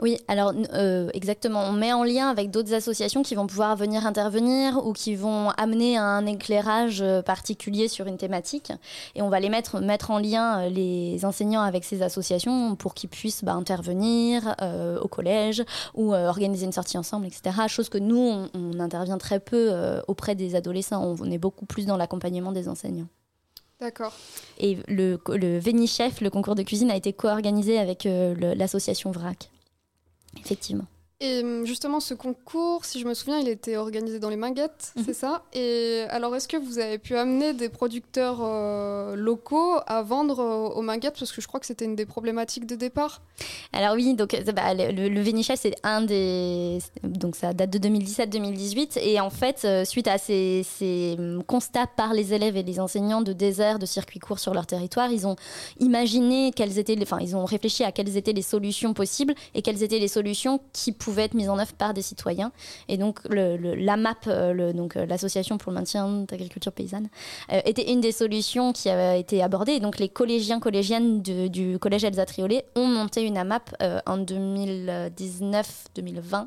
Oui, 0.00 0.16
alors 0.28 0.52
euh, 0.74 1.10
exactement. 1.12 1.64
On 1.64 1.72
met 1.72 1.92
en 1.92 2.04
lien 2.04 2.28
avec 2.28 2.50
d'autres 2.50 2.72
associations 2.72 3.22
qui 3.22 3.34
vont 3.34 3.46
pouvoir 3.46 3.76
venir 3.76 4.06
intervenir 4.06 4.86
ou 4.86 4.92
qui 4.92 5.16
vont 5.16 5.50
amener 5.50 5.96
un 5.96 6.24
éclairage 6.26 7.02
euh, 7.02 7.20
particulier 7.20 7.88
sur 7.88 8.06
une 8.06 8.16
thématique. 8.16 8.72
Et 9.16 9.22
on 9.22 9.28
va 9.28 9.40
les 9.40 9.48
mettre, 9.48 9.80
mettre 9.80 10.12
en 10.12 10.18
lien, 10.18 10.68
les 10.68 11.24
enseignants, 11.24 11.62
avec 11.62 11.84
ces 11.84 12.00
associations 12.02 12.76
pour 12.76 12.94
qu'ils 12.94 13.10
puissent 13.10 13.44
bah, 13.44 13.54
intervenir 13.54 14.54
au 15.02 15.08
collège 15.08 15.64
ou 15.94 16.14
organiser 16.14 16.66
une 16.66 16.72
sortie 16.72 16.98
ensemble, 16.98 17.26
etc. 17.26 17.66
Chose 17.68 17.88
que 17.88 17.98
nous, 17.98 18.48
on, 18.54 18.80
intervient 18.80 19.18
très 19.18 19.40
peu 19.40 19.72
auprès 20.06 20.34
des 20.34 20.54
adolescents. 20.54 21.16
On 21.20 21.30
est 21.30 21.38
beaucoup 21.38 21.66
plus 21.66 21.86
dans 21.86 21.96
l'accompagnement 21.96 22.52
des 22.52 22.68
enseignants. 22.68 23.08
D'accord. 23.80 24.12
Et 24.58 24.76
le, 24.88 25.18
le 25.28 25.58
Vénichef, 25.58 26.20
le 26.20 26.28
concours 26.28 26.54
de 26.54 26.62
cuisine, 26.62 26.90
a 26.90 26.96
été 26.96 27.12
co-organisé 27.12 27.78
avec 27.78 28.04
euh, 28.04 28.54
l'association 28.54 29.10
VRAC. 29.10 29.50
Effectivement. 30.38 30.86
Et 31.22 31.42
hum, 31.42 31.66
justement, 31.66 32.00
ce 32.00 32.14
concours, 32.14 32.86
si 32.86 32.98
je 32.98 33.06
me 33.06 33.12
souviens, 33.12 33.38
il 33.38 33.48
était 33.48 33.76
organisé 33.76 34.18
dans 34.18 34.30
les 34.30 34.36
Minguettes, 34.36 34.92
Mhm. 34.96 35.02
c'est 35.04 35.12
ça? 35.12 35.42
Et 35.52 36.04
alors, 36.08 36.34
est-ce 36.34 36.48
que 36.48 36.56
vous 36.56 36.78
avez 36.78 36.96
pu 36.96 37.14
amener 37.14 37.52
des 37.52 37.68
producteurs 37.68 38.38
euh, 38.40 39.14
locaux 39.16 39.74
à 39.86 40.00
vendre 40.00 40.38
euh, 40.40 40.68
aux 40.74 40.80
Minguettes? 40.80 41.16
Parce 41.18 41.30
que 41.30 41.42
je 41.42 41.46
crois 41.46 41.60
que 41.60 41.66
c'était 41.66 41.84
une 41.84 41.94
des 41.94 42.06
problématiques 42.06 42.64
de 42.66 42.74
départ. 42.74 43.20
Alors 43.74 43.96
oui, 43.96 44.14
donc 44.14 44.32
euh, 44.32 44.50
bah, 44.52 44.72
le, 44.72 45.10
le, 45.10 45.20
Vénichef, 45.20 45.60
c'est 45.60 45.74
un 45.82 46.00
des... 46.00 46.78
Donc 47.02 47.36
ça 47.36 47.52
date 47.52 47.68
de 47.68 47.78
2017-2018. 47.78 48.98
Et 49.02 49.20
en 49.20 49.28
fait, 49.30 49.66
suite 49.84 50.08
à 50.08 50.16
ces, 50.16 50.62
ces 50.64 51.16
hum, 51.18 51.42
constats 51.44 51.86
par 51.86 52.14
les 52.14 52.32
élèves 52.32 52.56
et 52.56 52.62
les 52.62 52.80
enseignants 52.80 53.20
de 53.20 53.34
désert, 53.34 53.78
de 53.78 53.84
circuits 53.84 54.20
courts 54.20 54.38
sur 54.38 54.54
leur 54.54 54.66
territoire, 54.66 55.12
ils 55.12 55.26
ont 55.26 55.36
imaginé 55.80 56.50
quelles 56.56 56.78
étaient... 56.78 56.94
Les, 56.94 57.02
enfin, 57.02 57.18
ils 57.20 57.36
ont 57.36 57.44
réfléchi 57.44 57.84
à 57.84 57.92
quelles 57.92 58.16
étaient 58.16 58.32
les 58.32 58.40
solutions 58.40 58.94
possibles 58.94 59.34
et 59.54 59.60
quelles 59.60 59.82
étaient 59.82 59.98
les 59.98 60.08
solutions 60.08 60.60
qui 60.72 60.92
pouvaient 60.92 61.09
être 61.18 61.34
mises 61.34 61.48
en 61.48 61.58
œuvre 61.58 61.72
par 61.72 61.94
des 61.94 62.02
citoyens. 62.02 62.52
Et 62.88 62.96
donc 62.96 63.20
le, 63.28 63.56
euh, 64.26 64.72
donc 64.72 64.96
euh, 64.96 65.06
l'Association 65.06 65.58
pour 65.58 65.70
le 65.72 65.78
maintien 65.78 66.08
de 66.08 66.26
l'agriculture 66.30 66.70
paysanne, 66.72 67.08
euh, 67.52 67.60
était 67.64 67.92
une 67.92 68.00
des 68.00 68.12
solutions 68.12 68.72
qui 68.72 68.88
a 68.88 69.16
été 69.16 69.42
abordée. 69.42 69.72
Et 69.72 69.80
donc 69.80 69.98
les 69.98 70.08
collégiens, 70.08 70.60
collégiennes 70.60 71.20
du 71.22 71.76
collège 71.78 72.04
Elsa 72.04 72.24
Triolet 72.26 72.64
ont 72.76 72.86
monté 72.86 73.24
une 73.24 73.36
AMAP 73.36 73.74
en 74.06 74.18
2019-2020. 74.18 76.46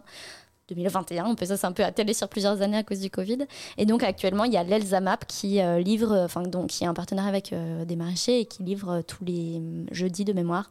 2021, 0.69 1.25
on 1.25 1.35
peut 1.35 1.45
ça 1.45 1.57
c'est 1.57 1.67
un 1.67 1.73
peu 1.73 1.83
attellé 1.83 2.13
sur 2.13 2.29
plusieurs 2.29 2.61
années 2.61 2.77
à 2.77 2.83
cause 2.83 3.01
du 3.01 3.09
Covid. 3.09 3.39
Et 3.77 3.85
donc 3.85 4.01
actuellement 4.01 4.45
il 4.45 4.53
y 4.53 4.57
a 4.57 4.63
l'Elsamap 4.63 5.25
qui 5.27 5.59
livre, 5.79 6.29
donc 6.45 6.67
qui 6.67 6.85
est 6.85 6.87
un 6.87 6.93
partenaire 6.93 7.27
avec 7.27 7.53
des 7.85 7.97
maraîchers 7.97 8.39
et 8.39 8.45
qui 8.45 8.63
livre 8.63 9.01
tous 9.01 9.25
les 9.25 9.61
jeudis 9.91 10.23
de 10.23 10.31
mémoire 10.31 10.69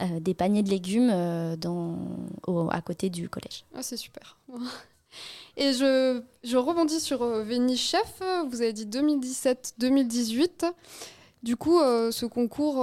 euh, 0.00 0.20
des 0.20 0.34
paniers 0.34 0.62
de 0.62 0.70
légumes 0.70 1.10
euh, 1.12 1.56
dans, 1.56 1.98
à 2.70 2.80
côté 2.80 3.10
du 3.10 3.28
collège. 3.28 3.64
Ah, 3.74 3.82
c'est 3.82 3.96
super. 3.96 4.38
Et 5.56 5.72
je, 5.72 6.22
je 6.44 6.56
rebondis 6.56 7.00
sur 7.00 7.22
euh, 7.22 7.42
Vénichef. 7.42 8.22
Vous 8.48 8.62
avez 8.62 8.72
dit 8.72 8.86
2017-2018. 8.86 10.72
Du 11.42 11.56
coup, 11.56 11.78
ce 11.78 12.26
concours, 12.26 12.82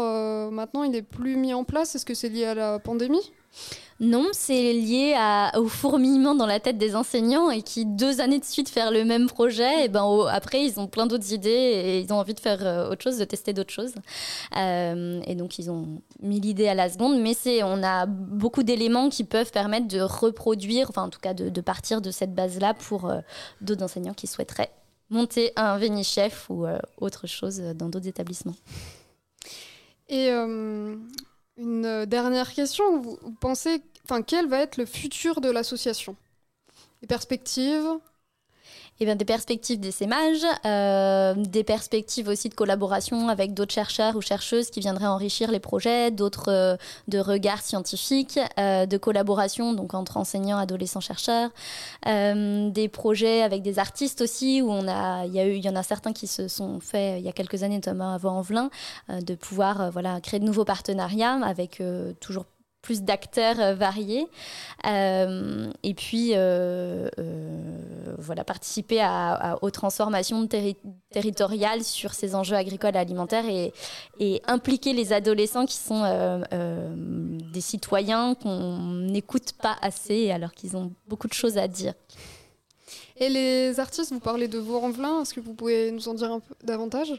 maintenant, 0.50 0.84
il 0.84 0.96
est 0.96 1.02
plus 1.02 1.36
mis 1.36 1.54
en 1.54 1.66
place. 1.66 1.94
Est-ce 1.96 2.06
que 2.06 2.14
c'est 2.14 2.30
lié 2.30 2.46
à 2.46 2.56
la 2.56 2.80
pandémie? 2.80 3.34
Non, 4.02 4.28
c'est 4.34 4.74
lié 4.74 5.16
au 5.56 5.70
fourmillement 5.70 6.36
dans 6.36 6.46
la 6.46 6.60
tête 6.60 6.78
des 6.78 6.98
enseignants 6.98 7.50
et 7.50 7.62
qui, 7.62 7.86
deux 7.86 8.20
années 8.20 8.40
de 8.40 8.46
suite, 8.46 8.68
faire 8.68 8.92
le 8.92 9.06
même 9.06 9.28
projet, 9.28 9.86
et 9.86 9.88
ben, 9.88 10.26
après, 10.30 10.66
ils 10.66 10.82
ont 10.82 10.88
plein 10.88 11.06
d'autres 11.06 11.32
idées 11.32 11.50
et 11.50 12.00
ils 12.02 12.12
ont 12.12 12.18
envie 12.18 12.34
de 12.34 12.42
faire 12.42 12.66
euh, 12.66 12.90
autre 12.90 13.02
chose, 13.02 13.18
de 13.18 13.24
tester 13.24 13.54
d'autres 13.54 13.72
choses. 13.72 13.94
Euh, 14.58 15.22
et 15.26 15.36
donc, 15.36 15.60
ils 15.60 15.72
ont 15.72 16.02
mis 16.22 16.42
l'idée 16.42 16.68
à 16.68 16.74
la 16.74 16.90
seconde, 16.90 17.22
mais 17.22 17.36
on 17.64 17.84
a 17.84 18.06
beaucoup 18.06 18.64
d'éléments 18.64 19.08
qui 19.08 19.24
peuvent 19.24 19.52
permettre 19.52 19.88
de 19.88 20.02
reproduire, 20.02 20.90
enfin, 20.90 21.04
en 21.04 21.10
tout 21.10 21.22
cas, 21.22 21.34
de, 21.34 21.62
partir 21.62 22.02
de 22.02 22.12
cette 22.12 22.36
base-là 22.36 22.74
pour 22.74 23.10
euh, 23.10 23.22
d'autres 23.62 23.84
enseignants 23.84 24.14
qui 24.14 24.28
souhaiteraient 24.28 24.72
monter 25.10 25.54
un 25.56 25.78
Vénichef 25.78 26.50
ou 26.50 26.66
autre 26.98 27.28
chose 27.28 27.62
dans 27.76 27.90
d'autres 27.90 28.08
établissements. 28.08 28.56
Et 30.10 30.32
une 31.58 31.86
euh, 31.86 32.06
dernière 32.06 32.54
question. 32.54 33.00
Vous, 33.00 33.18
vous 33.22 33.34
pensez, 33.34 33.82
enfin, 34.04 34.22
quel 34.22 34.48
va 34.48 34.60
être 34.60 34.78
le 34.78 34.86
futur 34.86 35.42
de 35.42 35.50
l'association? 35.50 36.16
Les 37.02 37.08
perspectives? 37.08 37.88
Eh 39.02 39.06
bien, 39.06 39.18
des 39.18 39.26
perspectives 39.26 39.78
d'essaimage, 39.78 40.46
euh, 40.66 41.34
des 41.36 41.66
perspectives 41.66 42.30
aussi 42.30 42.48
de 42.48 42.54
collaboration 42.54 43.28
avec 43.28 43.54
d'autres 43.54 43.74
chercheurs 43.74 44.16
ou 44.16 44.22
chercheuses 44.22 44.70
qui 44.70 44.80
viendraient 44.80 45.06
enrichir 45.06 45.52
les 45.52 45.60
projets, 45.60 46.12
d'autres 46.12 46.50
euh, 46.50 46.78
de 47.10 47.20
regards 47.20 47.62
scientifiques, 47.62 48.40
euh, 48.58 48.86
de 48.86 48.96
collaboration 48.96 49.74
donc 49.74 49.94
entre 49.94 50.16
enseignants, 50.16 50.58
adolescents, 50.58 51.02
chercheurs, 51.02 51.50
des 52.06 52.90
projets 52.90 53.42
avec 53.42 53.64
des 53.64 53.80
artistes 53.80 54.22
aussi 54.22 54.62
où 54.62 54.72
on 54.72 54.88
a, 54.88 55.26
il 55.26 55.36
y 55.36 55.42
eu, 55.42 55.68
en 55.68 55.76
a 55.76 55.84
certains 55.84 56.14
qui 56.14 56.28
se 56.28 56.48
sont 56.48 56.80
faits 56.80 57.20
il 57.20 57.26
y 57.26 57.30
a 57.30 57.34
quelques 57.34 57.64
années, 57.64 57.76
notamment 57.76 58.14
à 58.14 58.18
Vaux-en-Velin, 58.18 58.70
euh, 59.10 59.20
de 59.20 59.36
pouvoir 59.36 59.92
voilà 59.92 60.22
créer 60.22 60.40
de 60.40 60.46
nouveaux 60.46 60.64
partenariats 60.64 61.34
avec 61.44 61.84
toujours 62.22 62.46
plus 62.86 63.02
d'acteurs 63.10 63.60
euh, 63.60 63.74
variés 63.86 64.28
Euh, 64.86 65.72
et 65.90 65.96
puis 66.02 66.28
euh, 66.34 67.10
voilà 68.28 68.44
participer 68.44 69.00
à, 69.02 69.58
aux 69.64 69.72
transformations 69.72 70.46
terri- 70.46 70.78
territoriales 71.18 71.84
sur 71.84 72.12
ces 72.20 72.30
enjeux 72.40 72.58
agricoles 72.64 72.96
et 72.96 73.04
alimentaires 73.08 73.48
et, 74.20 74.42
impliquer 74.58 74.94
les 74.94 75.08
adolescents 75.20 75.66
qui 75.72 75.80
sont 75.90 76.04
des 77.56 77.66
citoyens 77.72 78.36
qu'on 78.42 78.68
n'écoute 79.16 79.50
pas 79.66 79.76
assez 79.90 80.20
alors 80.38 80.52
qu'ils 80.58 80.74
ont 80.80 80.88
beaucoup 81.10 81.30
de 81.34 81.38
choses 81.42 81.58
à 81.58 81.68
dire. 81.68 81.94
Et 83.18 83.30
les 83.30 83.80
artistes, 83.86 84.12
vous 84.12 84.26
parlez 84.32 84.48
de 84.56 84.60
Vaux-en-Velin, 84.68 85.16
est-ce 85.22 85.34
que 85.34 85.44
vous 85.48 85.56
pouvez 85.60 85.92
nous 85.96 86.06
en 86.10 86.14
dire 86.14 86.32
un 86.38 86.42
peu 86.48 86.54
davantage? 86.72 87.12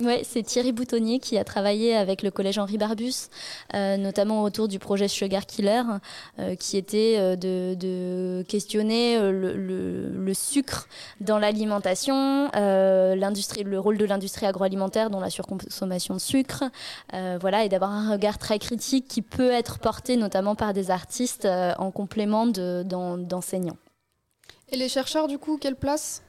Ouais, 0.00 0.22
c'est 0.24 0.42
Thierry 0.42 0.72
Boutonnier 0.72 1.20
qui 1.20 1.38
a 1.38 1.44
travaillé 1.44 1.94
avec 1.94 2.22
le 2.24 2.32
collège 2.32 2.58
Henri 2.58 2.78
Barbus, 2.78 3.28
euh, 3.74 3.96
notamment 3.96 4.42
autour 4.42 4.66
du 4.66 4.80
projet 4.80 5.06
Sugar 5.06 5.46
Killer, 5.46 5.82
euh, 6.40 6.56
qui 6.56 6.76
était 6.76 7.14
euh, 7.16 7.36
de, 7.36 7.74
de 7.78 8.44
questionner 8.48 9.16
euh, 9.16 9.30
le, 9.30 9.52
le- 9.56 10.08
le 10.08 10.34
sucre 10.34 10.88
dans 11.20 11.38
l'alimentation, 11.38 12.50
euh, 12.56 13.14
l'industrie, 13.14 13.62
le 13.62 13.78
rôle 13.78 13.96
de 13.96 14.04
l'industrie 14.04 14.46
agroalimentaire 14.46 15.10
dans 15.10 15.20
la 15.20 15.30
surconsommation 15.30 16.14
de 16.14 16.20
sucre, 16.20 16.64
euh, 17.12 17.38
voilà, 17.40 17.64
et 17.64 17.68
d'avoir 17.68 17.92
un 17.92 18.10
regard 18.10 18.38
très 18.38 18.58
critique 18.58 19.06
qui 19.06 19.22
peut 19.22 19.52
être 19.52 19.78
porté 19.78 20.16
notamment 20.16 20.56
par 20.56 20.72
des 20.72 20.90
artistes 20.90 21.46
en 21.78 21.92
complément 21.92 22.46
de- 22.48 22.82
d'en- 22.84 23.16
d'enseignants. 23.16 23.76
Et 24.70 24.76
les 24.76 24.88
chercheurs, 24.88 25.28
du 25.28 25.38
coup, 25.38 25.56
quelle 25.56 25.76
place? 25.76 26.20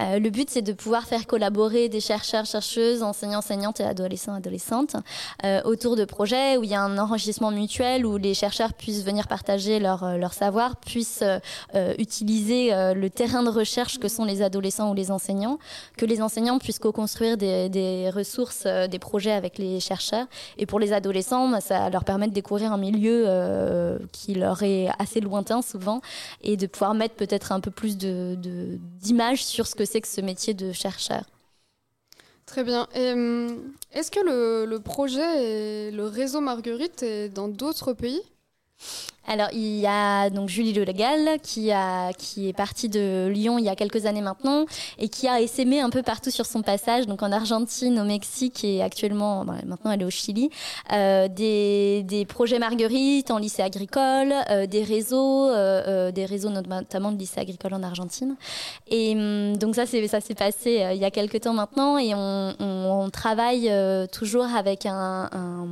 Euh, 0.00 0.18
le 0.18 0.30
but, 0.30 0.50
c'est 0.50 0.62
de 0.62 0.72
pouvoir 0.72 1.04
faire 1.04 1.26
collaborer 1.26 1.88
des 1.88 2.00
chercheurs, 2.00 2.44
chercheuses, 2.46 3.02
enseignants, 3.02 3.38
enseignantes 3.38 3.80
et 3.80 3.84
adolescents, 3.84 4.34
adolescentes 4.34 4.96
euh, 5.44 5.60
autour 5.64 5.96
de 5.96 6.04
projets 6.04 6.56
où 6.56 6.64
il 6.64 6.70
y 6.70 6.74
a 6.74 6.82
un 6.82 6.98
enrichissement 6.98 7.50
mutuel, 7.50 8.06
où 8.06 8.16
les 8.16 8.34
chercheurs 8.34 8.74
puissent 8.74 9.04
venir 9.04 9.28
partager 9.28 9.78
leur, 9.78 10.04
euh, 10.04 10.16
leur 10.16 10.32
savoir, 10.32 10.76
puissent 10.76 11.24
utiliser 11.98 12.70
le 12.94 13.08
terrain 13.08 13.42
de 13.42 13.50
recherche 13.50 13.98
que 13.98 14.08
sont 14.08 14.24
les 14.24 14.42
adolescents 14.42 14.90
ou 14.90 14.94
les 14.94 15.10
enseignants, 15.10 15.58
que 15.96 16.06
les 16.06 16.20
enseignants 16.20 16.58
puissent 16.58 16.78
co-construire 16.78 17.36
des, 17.36 17.68
des 17.68 18.10
ressources, 18.10 18.66
des 18.66 18.98
projets 18.98 19.32
avec 19.32 19.58
les 19.58 19.80
chercheurs. 19.80 20.26
Et 20.58 20.66
pour 20.66 20.78
les 20.78 20.92
adolescents, 20.92 21.48
bah, 21.48 21.60
ça 21.60 21.90
leur 21.90 22.04
permet 22.04 22.28
de 22.28 22.32
découvrir 22.32 22.72
un 22.72 22.78
milieu 22.78 23.98
qui 24.12 24.34
leur 24.34 24.62
est 24.62 24.88
assez 24.98 25.20
lointain 25.20 25.62
souvent 25.62 26.00
et 26.42 26.56
de 26.56 26.66
pouvoir 26.66 26.94
mettre 26.94 27.14
peut-être 27.14 27.52
un 27.52 27.60
peu 27.60 27.70
plus 27.70 27.96
d'images 27.96 29.44
sur 29.44 29.66
ce 29.66 29.74
que 29.74 29.85
c'est 29.86 30.00
que 30.00 30.08
ce 30.08 30.20
métier 30.20 30.54
de 30.54 30.72
chercheur. 30.72 31.24
Très 32.44 32.62
bien. 32.62 32.86
Hum, 32.94 33.72
Est-ce 33.92 34.10
que 34.10 34.20
le, 34.20 34.66
le 34.66 34.80
projet 34.80 35.88
et 35.88 35.90
le 35.90 36.04
réseau 36.06 36.40
Marguerite 36.40 37.02
est 37.02 37.28
dans 37.28 37.48
d'autres 37.48 37.92
pays? 37.92 38.22
Alors, 39.28 39.48
il 39.52 39.78
y 39.80 39.86
a 39.86 40.30
donc 40.30 40.48
Julie 40.48 40.72
Le 40.72 40.84
Legal 40.84 41.40
qui, 41.42 41.72
a, 41.72 42.12
qui 42.12 42.48
est 42.48 42.52
partie 42.52 42.88
de 42.88 43.26
Lyon 43.28 43.58
il 43.58 43.64
y 43.64 43.68
a 43.68 43.74
quelques 43.74 44.06
années 44.06 44.20
maintenant 44.20 44.66
et 44.98 45.08
qui 45.08 45.26
a 45.26 45.40
essaimé 45.40 45.80
un 45.80 45.90
peu 45.90 46.02
partout 46.02 46.30
sur 46.30 46.46
son 46.46 46.62
passage, 46.62 47.06
donc 47.08 47.22
en 47.24 47.32
Argentine, 47.32 47.98
au 47.98 48.04
Mexique 48.04 48.62
et 48.62 48.82
actuellement, 48.82 49.44
maintenant 49.44 49.90
elle 49.90 50.02
est 50.02 50.04
au 50.04 50.10
Chili, 50.10 50.50
euh, 50.92 51.26
des, 51.26 52.04
des 52.04 52.24
projets 52.24 52.60
Marguerite 52.60 53.32
en 53.32 53.38
lycée 53.38 53.62
agricole, 53.62 54.32
euh, 54.50 54.66
des 54.66 54.84
réseaux, 54.84 55.48
euh, 55.48 55.82
euh, 56.08 56.12
des 56.12 56.24
réseaux 56.24 56.50
notamment 56.50 57.10
de 57.10 57.18
lycée 57.18 57.40
agricole 57.40 57.74
en 57.74 57.82
Argentine. 57.82 58.36
Et 58.88 59.12
hum, 59.16 59.56
donc 59.56 59.74
ça, 59.74 59.86
c'est, 59.86 60.06
ça 60.06 60.20
s'est 60.20 60.34
passé 60.36 60.82
euh, 60.82 60.92
il 60.92 61.00
y 61.00 61.04
a 61.04 61.10
quelques 61.10 61.40
temps 61.40 61.52
maintenant 61.52 61.98
et 61.98 62.14
on, 62.14 62.54
on- 62.60 62.86
on 63.06 63.10
travaille 63.10 63.68
euh, 63.70 64.06
toujours 64.06 64.46
avec 64.54 64.86
un, 64.86 65.28
un 65.32 65.66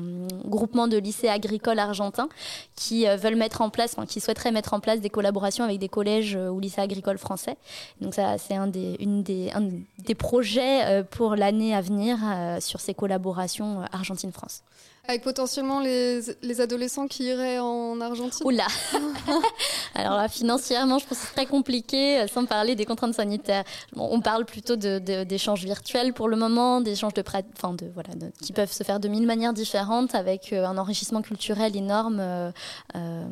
groupement 0.45 0.89
de 0.89 0.97
lycées 0.97 1.29
agricoles 1.29 1.79
argentins 1.79 2.29
qui 2.75 3.07
veulent 3.07 3.37
mettre 3.37 3.44
en 3.61 3.71
place, 3.71 3.97
qui 4.09 4.21
souhaiteraient 4.21 4.53
mettre 4.53 4.75
en 4.75 4.81
place 4.81 5.01
des 5.01 5.11
collaborations 5.11 5.65
avec 5.65 5.79
des 5.79 5.89
collèges 5.89 6.37
euh, 6.37 6.49
ou 6.49 6.61
lycées 6.61 6.81
agricoles 6.81 7.19
français. 7.19 7.57
Donc 8.01 8.15
ça, 8.15 8.39
c'est 8.39 8.55
un 8.55 8.67
des, 8.67 8.97
une 9.01 9.23
des, 9.23 9.51
un 9.53 9.69
des 9.99 10.15
projets 10.15 10.85
euh, 10.85 11.03
pour 11.03 11.37
l'année 11.37 11.75
à 11.75 11.81
venir 11.81 12.19
euh, 12.23 12.61
sur 12.61 12.81
ces 12.81 12.95
collaborations 12.95 13.83
Argentine-France. 13.93 14.63
Avec 15.07 15.23
potentiellement 15.23 15.81
les, 15.81 16.21
les 16.43 16.61
adolescents 16.63 17.07
qui 17.09 17.25
iraient 17.25 17.59
en 17.59 18.01
Argentine 18.01 18.47
Oula 18.47 18.67
Alors 19.95 20.15
là, 20.17 20.29
financièrement, 20.29 20.99
je 20.99 21.07
pense 21.07 21.19
que 21.19 21.27
c'est 21.27 21.35
très 21.35 21.47
compliqué, 21.47 22.21
euh, 22.21 22.27
sans 22.27 22.47
parler 22.47 22.75
des 22.75 22.87
contraintes 22.87 23.15
sanitaires. 23.15 23.65
Bon, 23.93 24.09
on 24.11 24.21
parle 24.21 24.45
plutôt 24.47 24.77
de- 24.77 24.99
de- 24.99 25.25
d'échanges 25.25 25.63
virtuels 25.65 26.15
pour 26.15 26.29
le 26.29 26.37
moment, 26.37 26.81
d'échanges 26.81 27.13
de, 27.15 27.23
enfin 27.57 27.75
de, 27.75 27.87
voilà, 27.93 28.15
de- 28.15 28.33
qui 28.43 28.53
peuvent 28.53 28.73
se 28.73 28.83
faire 28.83 28.99
de 28.99 29.09
mille 29.09 29.27
manières 29.27 29.53
différentes, 29.53 30.15
avec 30.15 30.53
euh, 30.53 30.65
un 30.65 30.79
enrichissement 30.79 31.21
culturel 31.23 31.77
énorme 31.77 32.19
euh, 32.21 32.51
euh, 32.97 33.25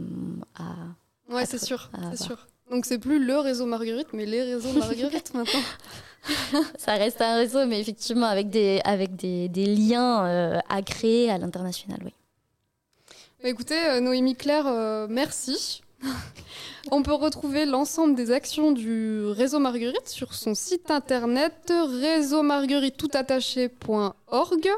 à, 0.58 1.32
Ouais, 1.34 1.46
c'est 1.46 1.62
sûr, 1.64 1.90
c'est 2.14 2.22
sûr. 2.24 2.36
Donc 2.70 2.84
c'est 2.86 2.98
plus 2.98 3.24
le 3.24 3.38
réseau 3.38 3.64
Marguerite, 3.66 4.08
mais 4.12 4.26
les 4.26 4.42
réseaux 4.42 4.72
Marguerite 4.78 5.32
maintenant. 5.34 5.60
Ça 6.78 6.94
reste 6.94 7.20
un 7.20 7.36
réseau, 7.36 7.66
mais 7.66 7.80
effectivement 7.80 8.26
avec 8.26 8.50
des, 8.50 8.80
avec 8.84 9.16
des, 9.16 9.48
des 9.48 9.66
liens 9.66 10.24
euh, 10.26 10.58
à 10.68 10.82
créer 10.82 11.30
à 11.30 11.38
l'international, 11.38 11.98
oui. 12.04 12.12
Bah, 13.42 13.48
écoutez, 13.48 13.78
euh, 13.88 14.00
Noémie 14.00 14.36
Claire, 14.36 14.68
euh, 14.68 15.06
merci. 15.10 15.82
On 16.90 17.02
peut 17.02 17.12
retrouver 17.12 17.64
l'ensemble 17.64 18.14
des 18.14 18.30
actions 18.30 18.72
du 18.72 19.24
réseau 19.26 19.58
Marguerite 19.58 20.08
sur 20.08 20.34
son 20.34 20.54
site 20.54 20.90
internet 20.90 21.72
réseaumarguerite.org. 21.72 24.68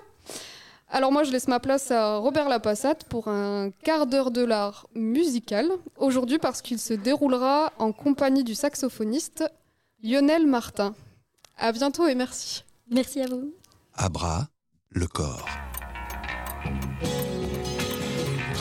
Alors 0.90 1.12
moi, 1.12 1.24
je 1.24 1.33
laisse 1.33 1.48
ma 1.48 1.61
place 1.61 1.90
à 1.90 2.18
Robert 2.18 2.48
Lapassate 2.48 3.04
pour 3.04 3.28
un 3.28 3.70
quart 3.83 4.07
d'heure 4.07 4.30
de 4.30 4.44
l'art 4.44 4.87
musical. 4.94 5.68
Aujourd'hui, 5.98 6.38
parce 6.38 6.62
qu'il 6.62 6.78
se 6.78 6.94
déroulera 6.94 7.72
en 7.78 7.92
compagnie 7.92 8.44
du 8.44 8.54
saxophoniste 8.54 9.44
Lionel 10.02 10.46
Martin. 10.46 10.94
À 11.56 11.72
bientôt 11.72 12.06
et 12.06 12.14
merci. 12.14 12.64
Merci 12.90 13.20
à 13.22 13.26
vous. 13.26 13.54
Abra, 13.94 14.48
le 14.90 15.06
corps. 15.06 15.46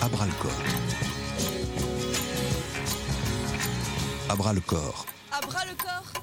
Abra 0.01 0.25
le 0.25 0.33
corps. 0.33 0.51
Abra 4.29 4.53
le 4.53 4.61
corps. 4.61 5.05
À 5.31 5.41
bras 5.45 5.65
le 5.65 5.75
corps 5.75 6.22